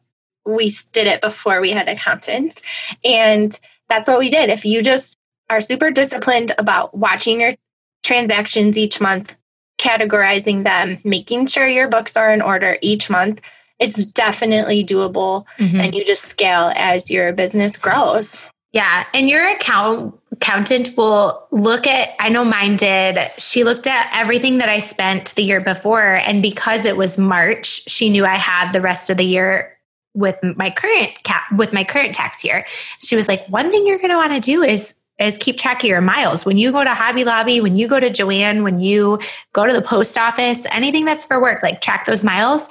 we 0.46 0.74
did 0.92 1.08
it 1.08 1.22
before 1.22 1.62
we 1.62 1.72
had 1.72 1.88
accountants. 1.88 2.62
And 3.06 3.58
that's 3.88 4.08
what 4.08 4.20
we 4.20 4.30
did. 4.30 4.50
If 4.50 4.66
you 4.66 4.82
just 4.82 5.18
are 5.50 5.62
super 5.62 5.92
disciplined 5.92 6.52
about 6.58 6.98
watching 6.98 7.42
your 7.42 7.56
transactions 8.04 8.78
each 8.78 9.00
month, 9.00 9.36
categorizing 9.80 10.64
them, 10.64 11.00
making 11.04 11.48
sure 11.48 11.68
your 11.68 11.88
books 11.88 12.16
are 12.16 12.32
in 12.32 12.42
order 12.42 12.78
each 12.82 13.10
month, 13.10 13.42
it's 13.80 13.96
definitely 13.96 14.86
doable 14.86 15.46
mm-hmm. 15.58 15.80
and 15.80 15.96
you 15.96 16.06
just 16.06 16.26
scale 16.26 16.72
as 16.76 17.10
your 17.10 17.34
business 17.34 17.78
grows. 17.78 18.50
Yeah. 18.72 19.06
And 19.14 19.30
your 19.30 19.48
account 19.48 20.16
accountant 20.32 20.92
will 20.96 21.48
look 21.52 21.88
at 21.88 22.10
I 22.20 22.30
know 22.30 22.46
mine 22.46 22.76
did. 22.76 23.18
She 23.38 23.64
looked 23.64 23.88
at 23.88 24.10
everything 24.14 24.60
that 24.60 24.70
I 24.70 24.80
spent 24.80 25.34
the 25.36 25.44
year 25.44 25.60
before 25.60 26.16
and 26.16 26.42
because 26.42 26.86
it 26.86 26.96
was 26.96 27.18
March, 27.18 27.90
she 27.90 28.10
knew 28.10 28.26
I 28.26 28.36
had 28.36 28.72
the 28.72 28.82
rest 28.82 29.10
of 29.10 29.18
the 29.18 29.26
year 29.26 29.76
with 30.14 30.36
my 30.56 30.70
current 30.70 31.12
cap 31.24 31.44
with 31.56 31.74
my 31.74 31.84
current 31.84 32.14
tax 32.14 32.44
year. 32.44 32.66
She 33.00 33.16
was 33.16 33.28
like, 33.28 33.46
"One 33.48 33.72
thing 33.72 33.86
you're 33.86 34.00
going 34.00 34.10
to 34.10 34.18
want 34.18 34.34
to 34.34 34.40
do 34.40 34.64
is 34.64 34.94
is 35.20 35.38
keep 35.38 35.58
track 35.58 35.84
of 35.84 35.90
your 35.90 36.02
miles. 36.02 36.46
When 36.46 36.58
you 36.58 36.72
go 36.72 36.84
to 36.84 36.94
Hobby 36.94 37.24
Lobby, 37.24 37.62
when 37.62 37.76
you 37.76 37.88
go 37.88 38.00
to 38.00 38.10
Joann, 38.10 38.64
when 38.64 38.80
you 38.80 39.20
go 39.54 39.68
to 39.68 39.74
the 39.74 39.82
post 39.82 40.18
office, 40.18 40.66
anything 40.72 41.06
that's 41.06 41.26
for 41.26 41.42
work, 41.42 41.62
like 41.62 41.82
track 41.82 42.06
those 42.06 42.24
miles 42.24 42.70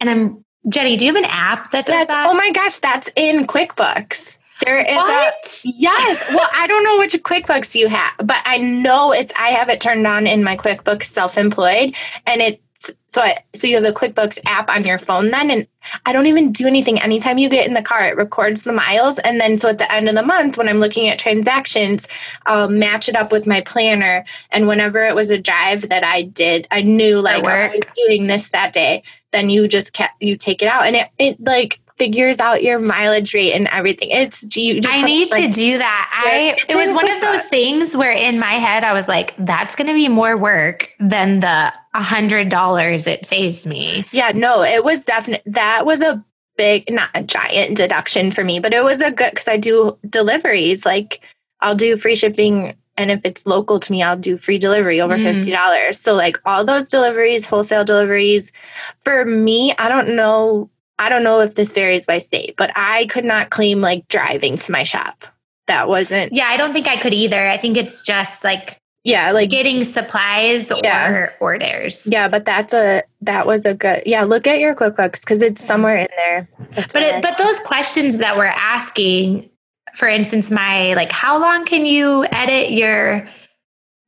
and 0.00 0.10
I'm 0.10 0.44
Jenny, 0.68 0.96
do 0.96 1.04
you 1.04 1.14
have 1.14 1.22
an 1.22 1.30
app 1.30 1.70
that 1.72 1.86
does 1.86 2.06
that's, 2.06 2.08
that? 2.08 2.30
Oh 2.30 2.34
my 2.34 2.50
gosh, 2.50 2.78
that's 2.78 3.10
in 3.16 3.46
QuickBooks. 3.46 4.38
There 4.64 4.80
is 4.80 4.96
what? 4.96 5.34
a 5.34 5.68
yes. 5.76 6.24
Well, 6.30 6.48
I 6.54 6.66
don't 6.66 6.84
know 6.84 6.98
which 6.98 7.12
QuickBooks 7.12 7.74
you 7.74 7.88
have, 7.88 8.12
but 8.18 8.38
I 8.44 8.58
know 8.58 9.12
it's 9.12 9.32
I 9.38 9.48
have 9.48 9.68
it 9.68 9.80
turned 9.80 10.06
on 10.06 10.26
in 10.26 10.42
my 10.42 10.56
QuickBooks 10.56 11.04
self-employed 11.04 11.94
and 12.26 12.40
it's 12.40 12.63
so 13.06 13.20
I, 13.20 13.38
so 13.54 13.66
you 13.66 13.76
have 13.76 13.84
the 13.84 13.92
QuickBooks 13.92 14.38
app 14.46 14.70
on 14.70 14.84
your 14.84 14.98
phone 14.98 15.30
then 15.30 15.50
and 15.50 15.66
I 16.06 16.12
don't 16.12 16.26
even 16.26 16.50
do 16.50 16.66
anything. 16.66 17.00
Anytime 17.00 17.38
you 17.38 17.48
get 17.48 17.66
in 17.66 17.74
the 17.74 17.82
car 17.82 18.04
it 18.04 18.16
records 18.16 18.62
the 18.62 18.72
miles 18.72 19.18
and 19.20 19.40
then 19.40 19.58
so 19.58 19.68
at 19.68 19.78
the 19.78 19.90
end 19.92 20.08
of 20.08 20.14
the 20.14 20.22
month 20.22 20.56
when 20.58 20.68
I'm 20.68 20.78
looking 20.78 21.08
at 21.08 21.18
transactions 21.18 22.06
I'll 22.46 22.68
match 22.68 23.08
it 23.08 23.16
up 23.16 23.32
with 23.32 23.46
my 23.46 23.60
planner 23.60 24.24
and 24.50 24.66
whenever 24.66 25.02
it 25.02 25.14
was 25.14 25.30
a 25.30 25.38
drive 25.38 25.88
that 25.88 26.04
I 26.04 26.22
did 26.22 26.66
I 26.70 26.82
knew 26.82 27.20
like 27.20 27.44
oh, 27.44 27.48
I 27.48 27.68
was 27.68 27.84
doing 28.06 28.26
this 28.26 28.50
that 28.50 28.72
day 28.72 29.02
then 29.32 29.50
you 29.50 29.68
just 29.68 29.92
kept 29.92 30.20
you 30.22 30.36
take 30.36 30.62
it 30.62 30.68
out 30.68 30.86
and 30.86 30.96
it, 30.96 31.08
it 31.18 31.40
like 31.40 31.80
figures 31.98 32.38
out 32.38 32.62
your 32.62 32.78
mileage 32.78 33.34
rate 33.34 33.52
and 33.52 33.68
everything. 33.68 34.10
It's 34.10 34.56
you 34.56 34.80
I 34.86 35.02
need 35.02 35.30
like, 35.30 35.46
to 35.46 35.52
do 35.52 35.78
that. 35.78 36.10
I 36.24 36.56
it 36.68 36.76
was 36.76 36.92
one 36.92 37.10
of 37.10 37.20
those 37.20 37.42
things 37.42 37.96
where 37.96 38.12
in 38.12 38.38
my 38.38 38.52
head 38.52 38.84
I 38.84 38.92
was 38.92 39.08
like, 39.08 39.34
that's 39.38 39.76
gonna 39.76 39.94
be 39.94 40.08
more 40.08 40.36
work 40.36 40.90
than 40.98 41.40
the 41.40 41.72
a 41.94 42.02
hundred 42.02 42.48
dollars 42.48 43.06
it 43.06 43.24
saves 43.24 43.66
me. 43.66 44.04
Yeah, 44.12 44.32
no, 44.34 44.62
it 44.62 44.84
was 44.84 45.04
definitely 45.04 45.52
that 45.52 45.86
was 45.86 46.00
a 46.00 46.24
big, 46.56 46.90
not 46.90 47.10
a 47.14 47.22
giant 47.22 47.76
deduction 47.76 48.30
for 48.30 48.44
me, 48.44 48.60
but 48.60 48.72
it 48.72 48.84
was 48.84 49.00
a 49.00 49.10
good 49.10 49.30
because 49.30 49.48
I 49.48 49.56
do 49.56 49.96
deliveries. 50.08 50.84
Like 50.84 51.20
I'll 51.60 51.76
do 51.76 51.96
free 51.96 52.14
shipping 52.16 52.74
and 52.96 53.10
if 53.10 53.24
it's 53.24 53.46
local 53.46 53.80
to 53.80 53.92
me, 53.92 54.02
I'll 54.02 54.16
do 54.16 54.38
free 54.38 54.58
delivery 54.58 55.00
over 55.00 55.16
mm. 55.16 55.42
$50. 55.42 55.94
So, 55.94 56.14
like 56.14 56.38
all 56.44 56.64
those 56.64 56.88
deliveries, 56.88 57.46
wholesale 57.46 57.84
deliveries, 57.84 58.52
for 59.00 59.24
me, 59.24 59.74
I 59.78 59.88
don't 59.88 60.14
know. 60.14 60.70
I 60.98 61.08
don't 61.08 61.24
know 61.24 61.40
if 61.40 61.54
this 61.54 61.72
varies 61.72 62.06
by 62.06 62.18
state, 62.18 62.54
but 62.56 62.70
I 62.76 63.06
could 63.06 63.24
not 63.24 63.50
claim 63.50 63.80
like 63.80 64.06
driving 64.08 64.58
to 64.58 64.72
my 64.72 64.82
shop. 64.82 65.24
That 65.66 65.88
wasn't. 65.88 66.32
Yeah, 66.32 66.46
I 66.46 66.56
don't 66.56 66.72
think 66.72 66.86
I 66.86 66.96
could 66.96 67.14
either. 67.14 67.48
I 67.48 67.56
think 67.56 67.76
it's 67.76 68.04
just 68.04 68.44
like 68.44 68.80
yeah 69.06 69.32
like 69.32 69.50
getting 69.50 69.84
supplies 69.84 70.72
yeah. 70.82 71.10
or 71.10 71.34
orders 71.38 72.06
yeah 72.06 72.26
but 72.26 72.46
that's 72.46 72.72
a 72.72 73.02
that 73.20 73.46
was 73.46 73.66
a 73.66 73.74
good 73.74 74.02
yeah 74.06 74.24
look 74.24 74.46
at 74.46 74.60
your 74.60 74.74
quickbooks 74.74 75.20
because 75.20 75.42
it's 75.42 75.62
somewhere 75.62 75.98
in 75.98 76.08
there 76.16 76.48
that's 76.70 76.90
but 76.90 77.02
it, 77.02 77.22
but 77.22 77.36
those 77.36 77.60
questions 77.60 78.16
that 78.16 78.34
we're 78.34 78.46
asking 78.46 79.50
for 79.94 80.08
instance, 80.08 80.50
my 80.50 80.94
like, 80.94 81.12
how 81.12 81.40
long 81.40 81.64
can 81.64 81.86
you 81.86 82.24
edit 82.26 82.72
your 82.72 83.26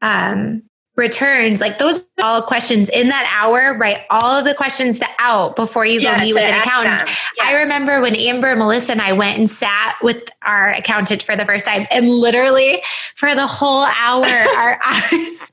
um, 0.02 0.62
returns? 0.96 1.60
Like 1.60 1.78
those 1.78 2.06
all 2.22 2.42
questions 2.42 2.88
in 2.90 3.08
that 3.08 3.30
hour, 3.34 3.76
write 3.78 4.04
all 4.10 4.38
of 4.38 4.44
the 4.44 4.54
questions 4.54 4.98
to 5.00 5.06
out 5.18 5.56
before 5.56 5.84
you 5.84 6.00
yeah, 6.00 6.18
go 6.18 6.24
meet 6.24 6.34
with 6.34 6.44
an 6.44 6.60
accountant. 6.60 7.08
Yeah. 7.36 7.44
I 7.44 7.54
remember 7.54 8.00
when 8.00 8.16
Amber, 8.16 8.56
Melissa, 8.56 8.92
and 8.92 9.00
I 9.00 9.12
went 9.12 9.38
and 9.38 9.48
sat 9.48 9.96
with 10.02 10.28
our 10.42 10.70
accountant 10.70 11.22
for 11.22 11.36
the 11.36 11.44
first 11.44 11.66
time, 11.66 11.86
and 11.90 12.08
literally 12.08 12.82
for 13.14 13.34
the 13.34 13.46
whole 13.46 13.84
hour, 13.84 14.24
our 14.56 14.80
eyes 14.84 15.52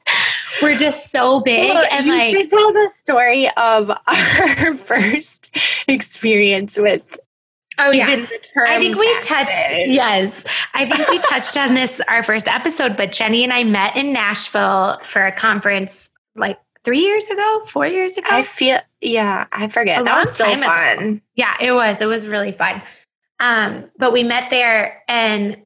were 0.62 0.76
just 0.76 1.12
so 1.12 1.42
big. 1.42 1.70
Well, 1.70 1.86
and 1.92 2.08
you 2.08 2.14
like, 2.14 2.30
should 2.30 2.50
tell 2.50 2.74
the 2.74 2.90
story 2.98 3.50
of 3.58 3.90
our 4.08 4.74
first 4.76 5.56
experience 5.88 6.78
with 6.78 7.20
Oh 7.80 7.92
yeah. 7.92 8.26
I 8.58 8.80
think 8.80 9.00
we 9.00 9.20
touched 9.22 9.74
yes. 9.74 10.46
I 10.74 10.86
think 10.86 11.08
we 11.10 11.18
touched 11.20 11.58
on 11.58 11.74
this 11.74 12.02
our 12.08 12.24
first 12.24 12.48
episode, 12.48 12.96
but 12.96 13.12
Jenny 13.12 13.44
and 13.44 13.54
I 13.54 13.64
met 13.64 13.96
in 13.98 14.14
Nashville 14.14 15.00
for 15.06 15.26
a 15.26 15.32
conference 15.32 16.10
like 16.36 16.60
3 16.84 17.00
years 17.00 17.28
ago, 17.28 17.62
4 17.68 17.88
years 17.88 18.18
ago. 18.18 18.28
I 18.30 18.44
feel 18.44 18.80
yeah, 19.02 19.48
I 19.52 19.68
forget. 19.68 20.02
A 20.02 20.04
that 20.04 20.26
was 20.26 20.36
so 20.36 20.46
fun. 20.46 21.00
Ago. 21.00 21.20
Yeah, 21.36 21.54
it 21.62 21.72
was. 21.72 22.02
It 22.02 22.08
was 22.08 22.28
really 22.28 22.52
fun. 22.52 22.82
Um, 23.40 23.86
but 23.98 24.14
we 24.14 24.24
met 24.24 24.50
there 24.50 25.04
and 25.08 25.58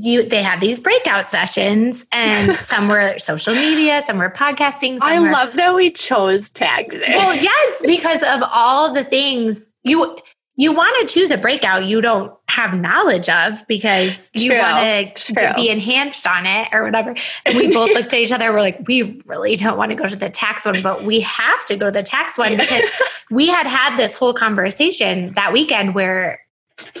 you 0.00 0.22
they 0.22 0.42
have 0.42 0.60
these 0.60 0.80
breakout 0.80 1.30
sessions 1.30 2.06
and 2.12 2.56
some 2.60 2.88
were 2.88 3.16
social 3.18 3.54
media 3.54 4.00
some 4.02 4.16
were 4.16 4.30
podcasting 4.30 4.98
some 4.98 5.08
i 5.08 5.20
were, 5.20 5.30
love 5.30 5.52
that 5.54 5.74
we 5.74 5.90
chose 5.90 6.50
tags 6.50 6.96
well 7.06 7.34
yes 7.36 7.82
because 7.86 8.22
of 8.22 8.48
all 8.52 8.92
the 8.92 9.04
things 9.04 9.74
you 9.82 10.16
you 10.56 10.72
want 10.72 10.96
to 11.00 11.12
choose 11.12 11.30
a 11.30 11.38
breakout 11.38 11.84
you 11.84 12.00
don't 12.00 12.32
have 12.48 12.78
knowledge 12.78 13.28
of 13.28 13.66
because 13.66 14.30
True. 14.30 14.44
you 14.44 14.52
want 14.52 15.16
to 15.16 15.52
be 15.56 15.68
enhanced 15.68 16.26
on 16.26 16.46
it 16.46 16.68
or 16.72 16.84
whatever. 16.84 17.14
And 17.44 17.56
we 17.56 17.72
both 17.72 17.90
looked 17.90 18.12
at 18.12 18.20
each 18.20 18.32
other. 18.32 18.52
We're 18.52 18.60
like, 18.60 18.86
we 18.86 19.20
really 19.26 19.56
don't 19.56 19.76
want 19.76 19.90
to 19.90 19.96
go 19.96 20.06
to 20.06 20.14
the 20.14 20.30
tax 20.30 20.64
one, 20.64 20.82
but 20.82 21.04
we 21.04 21.20
have 21.20 21.64
to 21.66 21.76
go 21.76 21.86
to 21.86 21.90
the 21.90 22.02
tax 22.02 22.38
one 22.38 22.56
because 22.56 22.82
we 23.30 23.48
had 23.48 23.66
had 23.66 23.96
this 23.96 24.16
whole 24.16 24.32
conversation 24.32 25.32
that 25.32 25.52
weekend 25.52 25.94
where 25.94 26.40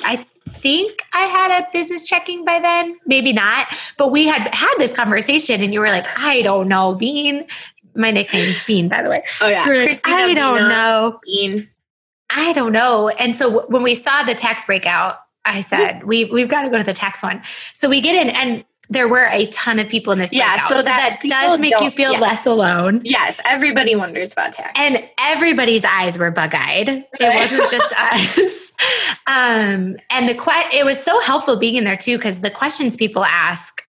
I 0.04 0.26
think 0.48 1.02
I 1.12 1.20
had 1.20 1.62
a 1.62 1.68
business 1.72 2.06
checking 2.06 2.44
by 2.44 2.58
then. 2.60 2.98
Maybe 3.06 3.32
not, 3.32 3.68
but 3.98 4.10
we 4.10 4.26
had 4.26 4.52
had 4.54 4.74
this 4.78 4.94
conversation, 4.94 5.62
and 5.62 5.72
you 5.72 5.80
were 5.80 5.88
like, 5.88 6.06
"I 6.18 6.42
don't 6.42 6.68
know, 6.68 6.94
Bean." 6.94 7.46
My 7.96 8.10
nickname's 8.10 8.62
Bean, 8.64 8.88
by 8.88 9.02
the 9.02 9.08
way. 9.08 9.22
Oh 9.40 9.48
yeah, 9.48 9.64
like, 9.64 10.00
I 10.06 10.34
don't 10.34 10.68
know. 10.68 11.20
Bean. 11.24 11.68
I 12.34 12.52
don't 12.52 12.72
know. 12.72 13.08
And 13.08 13.36
so 13.36 13.66
when 13.68 13.82
we 13.82 13.94
saw 13.94 14.22
the 14.24 14.34
tax 14.34 14.64
breakout, 14.64 15.18
I 15.44 15.60
said, 15.60 16.04
we, 16.04 16.24
we've 16.26 16.48
got 16.48 16.62
to 16.62 16.70
go 16.70 16.78
to 16.78 16.84
the 16.84 16.92
tax 16.92 17.22
one. 17.22 17.42
So 17.74 17.88
we 17.88 18.00
get 18.00 18.14
in 18.14 18.30
and 18.34 18.64
there 18.90 19.08
were 19.08 19.26
a 19.30 19.46
ton 19.46 19.78
of 19.78 19.88
people 19.88 20.12
in 20.12 20.18
this 20.18 20.32
Yeah, 20.32 20.54
breakout. 20.56 20.68
so 20.68 20.76
So, 20.78 20.82
that 20.84 21.18
that, 21.22 21.28
does 21.28 21.58
make 21.58 21.78
you 21.80 21.90
feel 21.90 22.12
yes. 22.12 22.20
less 22.20 22.46
alone. 22.46 23.00
Yes, 23.04 23.38
everybody 23.46 23.94
wonders 23.96 24.32
about 24.32 24.52
tax. 24.52 24.72
And 24.74 25.08
everybody's 25.18 25.84
eyes 25.84 26.18
were 26.18 26.30
bug-eyed. 26.30 26.88
It 26.88 27.06
wasn't 27.20 27.70
just 27.70 27.94
us. 27.98 28.72
Um, 29.26 29.96
and 30.10 30.28
the 30.28 30.34
que- 30.34 30.70
it 30.78 30.84
was 30.84 31.02
so 31.02 31.18
helpful 31.20 31.56
being 31.56 31.76
in 31.76 31.84
there 31.84 31.96
too, 31.96 32.18
because 32.18 32.40
the 32.40 32.50
questions 32.50 32.96
people 32.96 33.24
ask 33.24 33.82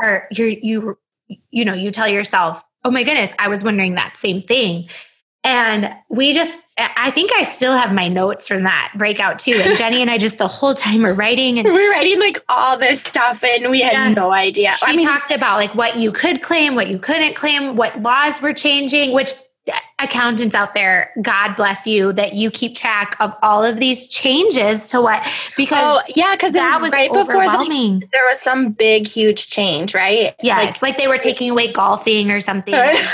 are 0.00 0.26
you 0.32 0.58
you 0.62 0.98
you 1.50 1.64
know, 1.64 1.72
you 1.72 1.90
tell 1.90 2.08
yourself, 2.08 2.62
oh 2.84 2.90
my 2.90 3.02
goodness, 3.02 3.32
I 3.38 3.48
was 3.48 3.64
wondering 3.64 3.94
that 3.94 4.16
same 4.16 4.40
thing. 4.42 4.88
And 5.44 5.94
we 6.08 6.32
just, 6.32 6.58
I 6.78 7.10
think 7.10 7.30
I 7.36 7.42
still 7.42 7.76
have 7.76 7.92
my 7.92 8.08
notes 8.08 8.48
from 8.48 8.62
that 8.62 8.92
breakout 8.96 9.38
too. 9.38 9.60
And 9.62 9.76
Jenny 9.76 10.00
and 10.00 10.10
I 10.10 10.16
just 10.16 10.38
the 10.38 10.46
whole 10.48 10.72
time 10.74 11.02
were 11.02 11.12
writing 11.14 11.58
and 11.58 11.68
we 11.72 11.72
were 11.74 11.90
writing 11.90 12.18
like 12.18 12.42
all 12.48 12.78
this 12.78 13.02
stuff 13.02 13.44
and 13.44 13.70
we 13.70 13.82
had 13.82 13.92
Yeah. 13.92 14.08
no 14.14 14.32
idea. 14.32 14.72
she 14.72 14.86
I 14.86 14.96
mean, 14.96 15.06
talked 15.06 15.30
about 15.30 15.56
like 15.56 15.74
what 15.74 15.96
you 15.96 16.10
could 16.12 16.40
claim, 16.42 16.74
what 16.74 16.88
you 16.88 16.98
couldn't 16.98 17.34
claim, 17.36 17.76
what 17.76 18.00
laws 18.00 18.40
were 18.40 18.54
changing, 18.54 19.12
which 19.12 19.32
uh, 19.70 19.72
accountants 19.98 20.54
out 20.54 20.72
there, 20.72 21.12
God 21.20 21.56
bless 21.56 21.86
you 21.86 22.12
that 22.14 22.32
you 22.34 22.50
keep 22.50 22.74
track 22.74 23.14
of 23.20 23.34
all 23.42 23.64
of 23.64 23.76
these 23.78 24.06
changes 24.08 24.86
to 24.88 25.00
what 25.02 25.22
because 25.58 25.78
oh 25.82 26.12
yeah, 26.16 26.34
because 26.34 26.52
that 26.52 26.80
was 26.80 26.90
was 26.90 26.92
right 26.92 27.12
before 27.12 27.44
the, 27.44 28.08
there 28.12 28.26
was 28.28 28.40
some 28.40 28.72
big 28.72 29.06
huge 29.06 29.50
change, 29.50 29.94
right? 29.94 30.34
yes, 30.42 30.82
like, 30.82 30.96
they 30.96 31.06
were 31.06 31.18
taking 31.18 31.50
away 31.50 31.70
golfing 31.70 32.30
or 32.30 32.40
something. 32.40 32.74
Like- 32.74 32.96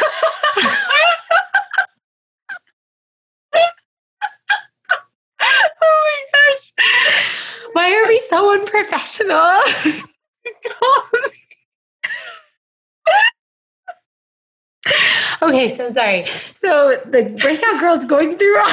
oh 5.42 6.26
my 6.32 6.54
gosh. 6.54 6.72
Why 7.72 7.94
are 7.94 8.08
we 8.08 8.18
so 8.28 8.52
okay, 15.42 15.68
so 15.68 15.90
sorry. 15.90 16.26
So 16.54 16.96
the 17.06 17.36
breakout 17.40 17.80
girl's 17.80 18.04
going 18.04 18.36
through. 18.36 18.62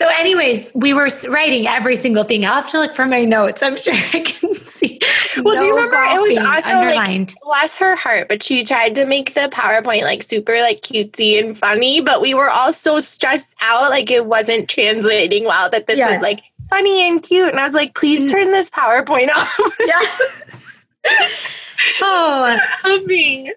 so, 0.00 0.08
anyways, 0.18 0.72
we 0.74 0.92
were 0.94 1.08
writing 1.28 1.66
every 1.66 1.96
single 1.96 2.24
thing. 2.24 2.44
I'll 2.44 2.54
have 2.54 2.70
to 2.70 2.78
look 2.78 2.94
for 2.94 3.06
my 3.06 3.24
notes. 3.24 3.62
I'm 3.62 3.76
sure 3.76 3.94
I 3.94 4.20
can 4.20 4.54
see. 4.54 5.00
Well, 5.42 5.56
do 5.56 5.64
you 5.64 5.74
remember 5.74 5.96
it 5.96 6.20
was 6.20 6.38
also, 6.38 6.68
like, 6.68 6.74
underlined? 6.98 7.34
Bless 7.42 7.76
her 7.76 7.96
heart, 7.96 8.28
but 8.28 8.42
she 8.42 8.62
tried 8.64 8.94
to 8.94 9.04
make 9.04 9.34
the 9.34 9.48
PowerPoint 9.52 10.02
like 10.02 10.22
super 10.22 10.60
like 10.60 10.82
cutesy 10.82 11.42
and 11.42 11.56
funny, 11.58 12.00
but 12.00 12.20
we 12.20 12.34
were 12.34 12.50
all 12.50 12.72
so 12.72 13.00
stressed 13.00 13.54
out, 13.60 13.90
like 13.90 14.10
it 14.10 14.26
wasn't 14.26 14.68
translating 14.68 15.44
well 15.44 15.68
that 15.70 15.86
this 15.86 15.98
Yes. 15.98 16.14
was 16.14 16.22
like 16.22 16.40
funny 16.70 17.06
and 17.08 17.22
cute. 17.22 17.50
And 17.50 17.60
I 17.60 17.66
was 17.66 17.74
like, 17.74 17.94
please 17.94 18.20
mm. 18.20 18.30
turn 18.30 18.52
this 18.52 18.70
PowerPoint 18.70 19.30
off. 19.30 19.58
yes. 19.80 20.86
oh, 22.00 22.58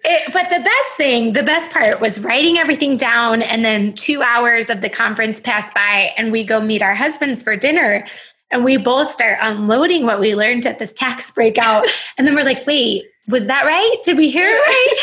It, 0.03 0.33
but 0.33 0.49
the 0.49 0.63
best 0.63 0.95
thing, 0.95 1.33
the 1.33 1.43
best 1.43 1.71
part 1.71 1.99
was 2.01 2.19
writing 2.19 2.57
everything 2.57 2.97
down. 2.97 3.41
And 3.41 3.63
then 3.63 3.93
two 3.93 4.21
hours 4.21 4.69
of 4.69 4.81
the 4.81 4.89
conference 4.89 5.39
passed 5.39 5.73
by, 5.73 6.11
and 6.17 6.31
we 6.31 6.43
go 6.43 6.61
meet 6.61 6.81
our 6.81 6.95
husbands 6.95 7.43
for 7.43 7.55
dinner. 7.55 8.07
And 8.49 8.63
we 8.63 8.77
both 8.77 9.11
start 9.11 9.39
unloading 9.41 10.05
what 10.05 10.19
we 10.19 10.33
learned 10.33 10.65
at 10.65 10.79
this 10.79 10.93
tax 10.93 11.31
breakout. 11.31 11.85
And 12.17 12.25
then 12.25 12.33
we're 12.33 12.45
like, 12.45 12.65
wait, 12.65 13.05
was 13.27 13.45
that 13.45 13.65
right? 13.65 13.97
Did 14.03 14.17
we 14.17 14.31
hear 14.31 14.47
it 14.47 14.59
right? 14.59 14.95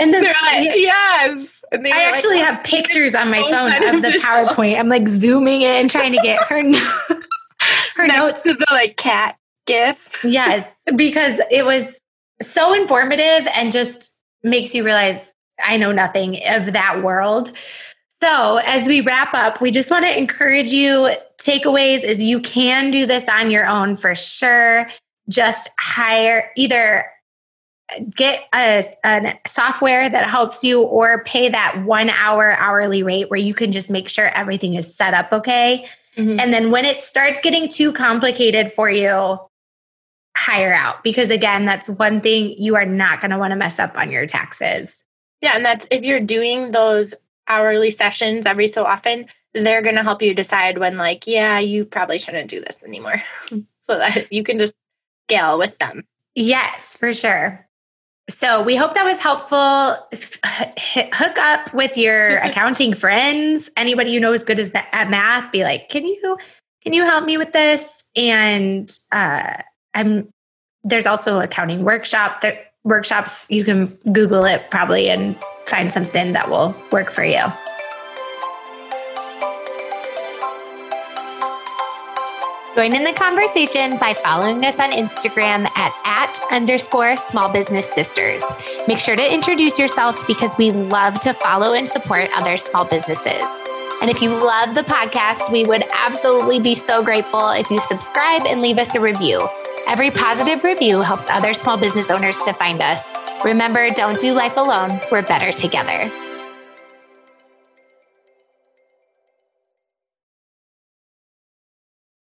And 0.00 0.14
then 0.14 0.22
They're 0.22 0.34
like, 0.42 0.76
yes. 0.76 1.62
And 1.72 1.84
they 1.84 1.90
I 1.90 1.96
were 1.96 2.02
like, 2.04 2.12
actually 2.12 2.40
oh, 2.40 2.44
have 2.44 2.62
pictures 2.62 3.14
on 3.14 3.30
my 3.30 3.40
phone 3.40 3.94
of 3.94 4.02
the 4.02 4.18
PowerPoint. 4.18 4.78
I'm 4.78 4.88
like 4.88 5.08
zooming 5.08 5.62
in, 5.62 5.88
trying 5.88 6.12
to 6.12 6.20
get 6.22 6.42
her, 6.44 6.62
her 7.96 8.06
notes. 8.06 8.42
to 8.42 8.54
the 8.54 8.66
like 8.70 8.96
cat 8.96 9.36
gif. 9.66 10.24
Yes, 10.24 10.72
because 10.96 11.40
it 11.50 11.64
was 11.64 11.98
so 12.42 12.74
informative 12.74 13.46
and 13.54 13.72
just 13.72 14.16
makes 14.42 14.74
you 14.74 14.84
realize 14.84 15.34
I 15.62 15.76
know 15.76 15.92
nothing 15.92 16.38
of 16.46 16.72
that 16.72 17.02
world. 17.02 17.52
So, 18.22 18.56
as 18.58 18.86
we 18.86 19.00
wrap 19.00 19.32
up, 19.34 19.60
we 19.60 19.70
just 19.70 19.90
want 19.90 20.04
to 20.04 20.18
encourage 20.18 20.72
you 20.72 21.10
takeaways 21.40 22.02
is 22.02 22.22
you 22.22 22.40
can 22.40 22.90
do 22.90 23.06
this 23.06 23.26
on 23.28 23.50
your 23.50 23.66
own 23.66 23.96
for 23.96 24.14
sure. 24.14 24.90
Just 25.28 25.70
hire 25.78 26.50
either 26.56 27.06
uh, 27.94 28.00
get 28.14 28.44
a, 28.54 28.84
a 29.04 29.38
software 29.46 30.10
that 30.10 30.28
helps 30.28 30.62
you 30.62 30.82
or 30.82 31.24
pay 31.24 31.48
that 31.48 31.82
one 31.84 32.10
hour 32.10 32.52
hourly 32.58 33.02
rate 33.02 33.30
where 33.30 33.40
you 33.40 33.54
can 33.54 33.72
just 33.72 33.90
make 33.90 34.08
sure 34.08 34.26
everything 34.34 34.74
is 34.74 34.94
set 34.94 35.14
up 35.14 35.32
okay. 35.32 35.86
Mm-hmm. 36.16 36.40
And 36.40 36.52
then 36.52 36.70
when 36.70 36.84
it 36.84 36.98
starts 36.98 37.40
getting 37.40 37.68
too 37.68 37.92
complicated 37.92 38.72
for 38.72 38.90
you, 38.90 39.38
hire 40.36 40.72
out 40.72 41.02
because 41.02 41.30
again, 41.30 41.64
that's 41.64 41.88
one 41.88 42.20
thing 42.20 42.54
you 42.56 42.76
are 42.76 42.86
not 42.86 43.20
going 43.20 43.30
to 43.30 43.38
want 43.38 43.50
to 43.52 43.56
mess 43.56 43.78
up 43.78 43.96
on 43.96 44.10
your 44.10 44.26
taxes. 44.26 45.04
Yeah, 45.40 45.56
and 45.56 45.64
that's 45.64 45.86
if 45.90 46.02
you're 46.02 46.20
doing 46.20 46.70
those 46.70 47.14
hourly 47.48 47.90
sessions 47.90 48.46
every 48.46 48.68
so 48.68 48.84
often, 48.84 49.26
they're 49.54 49.82
going 49.82 49.96
to 49.96 50.02
help 50.02 50.22
you 50.22 50.34
decide 50.34 50.78
when, 50.78 50.96
like, 50.96 51.26
yeah, 51.26 51.58
you 51.58 51.84
probably 51.84 52.18
shouldn't 52.18 52.50
do 52.50 52.60
this 52.60 52.82
anymore. 52.84 53.22
so 53.80 53.98
that 53.98 54.32
you 54.32 54.42
can 54.42 54.58
just 54.58 54.74
scale 55.26 55.58
with 55.58 55.76
them. 55.78 56.04
Yes, 56.34 56.96
for 56.96 57.12
sure. 57.12 57.66
So 58.30 58.62
we 58.62 58.76
hope 58.76 58.94
that 58.94 59.04
was 59.04 59.18
helpful. 59.18 59.96
Hook 61.14 61.38
up 61.38 61.74
with 61.74 61.96
your 61.96 62.36
accounting 62.42 62.94
friends. 62.94 63.70
Anybody 63.76 64.10
you 64.10 64.20
know 64.20 64.32
is 64.32 64.44
good 64.44 64.58
as 64.58 64.70
at 64.74 65.10
math. 65.10 65.50
Be 65.52 65.62
like, 65.62 65.88
can 65.88 66.06
you 66.06 66.38
can 66.82 66.92
you 66.92 67.04
help 67.04 67.24
me 67.24 67.36
with 67.36 67.52
this? 67.52 68.10
And 68.16 68.90
uh, 69.12 69.54
I'm 69.94 70.28
there's 70.82 71.06
also 71.06 71.40
accounting 71.40 71.84
workshop 71.84 72.40
that 72.40 72.72
workshops. 72.84 73.46
You 73.50 73.64
can 73.64 73.86
Google 74.12 74.44
it 74.44 74.62
probably 74.70 75.10
and 75.10 75.36
find 75.66 75.92
something 75.92 76.32
that 76.32 76.48
will 76.48 76.74
work 76.90 77.10
for 77.10 77.24
you. 77.24 77.42
Join 82.80 82.96
in 82.96 83.04
the 83.04 83.12
conversation 83.12 83.98
by 83.98 84.14
following 84.14 84.64
us 84.64 84.80
on 84.80 84.92
Instagram 84.92 85.68
at, 85.76 85.92
at 86.06 86.40
underscore 86.50 87.14
small 87.14 87.52
business 87.52 87.92
sisters. 87.92 88.42
Make 88.88 88.98
sure 88.98 89.14
to 89.14 89.34
introduce 89.34 89.78
yourself 89.78 90.26
because 90.26 90.56
we 90.56 90.70
love 90.70 91.20
to 91.20 91.34
follow 91.34 91.74
and 91.74 91.86
support 91.86 92.30
other 92.34 92.56
small 92.56 92.86
businesses. 92.86 93.62
And 94.00 94.08
if 94.08 94.22
you 94.22 94.30
love 94.30 94.74
the 94.74 94.80
podcast, 94.80 95.52
we 95.52 95.64
would 95.64 95.84
absolutely 95.92 96.58
be 96.58 96.74
so 96.74 97.04
grateful 97.04 97.50
if 97.50 97.70
you 97.70 97.82
subscribe 97.82 98.46
and 98.46 98.62
leave 98.62 98.78
us 98.78 98.94
a 98.94 99.00
review. 99.02 99.46
Every 99.86 100.10
positive 100.10 100.64
review 100.64 101.02
helps 101.02 101.28
other 101.28 101.52
small 101.52 101.76
business 101.76 102.10
owners 102.10 102.38
to 102.38 102.54
find 102.54 102.80
us. 102.80 103.14
Remember, 103.44 103.90
don't 103.90 104.18
do 104.18 104.32
life 104.32 104.56
alone. 104.56 105.00
We're 105.12 105.20
better 105.20 105.52
together. 105.52 106.10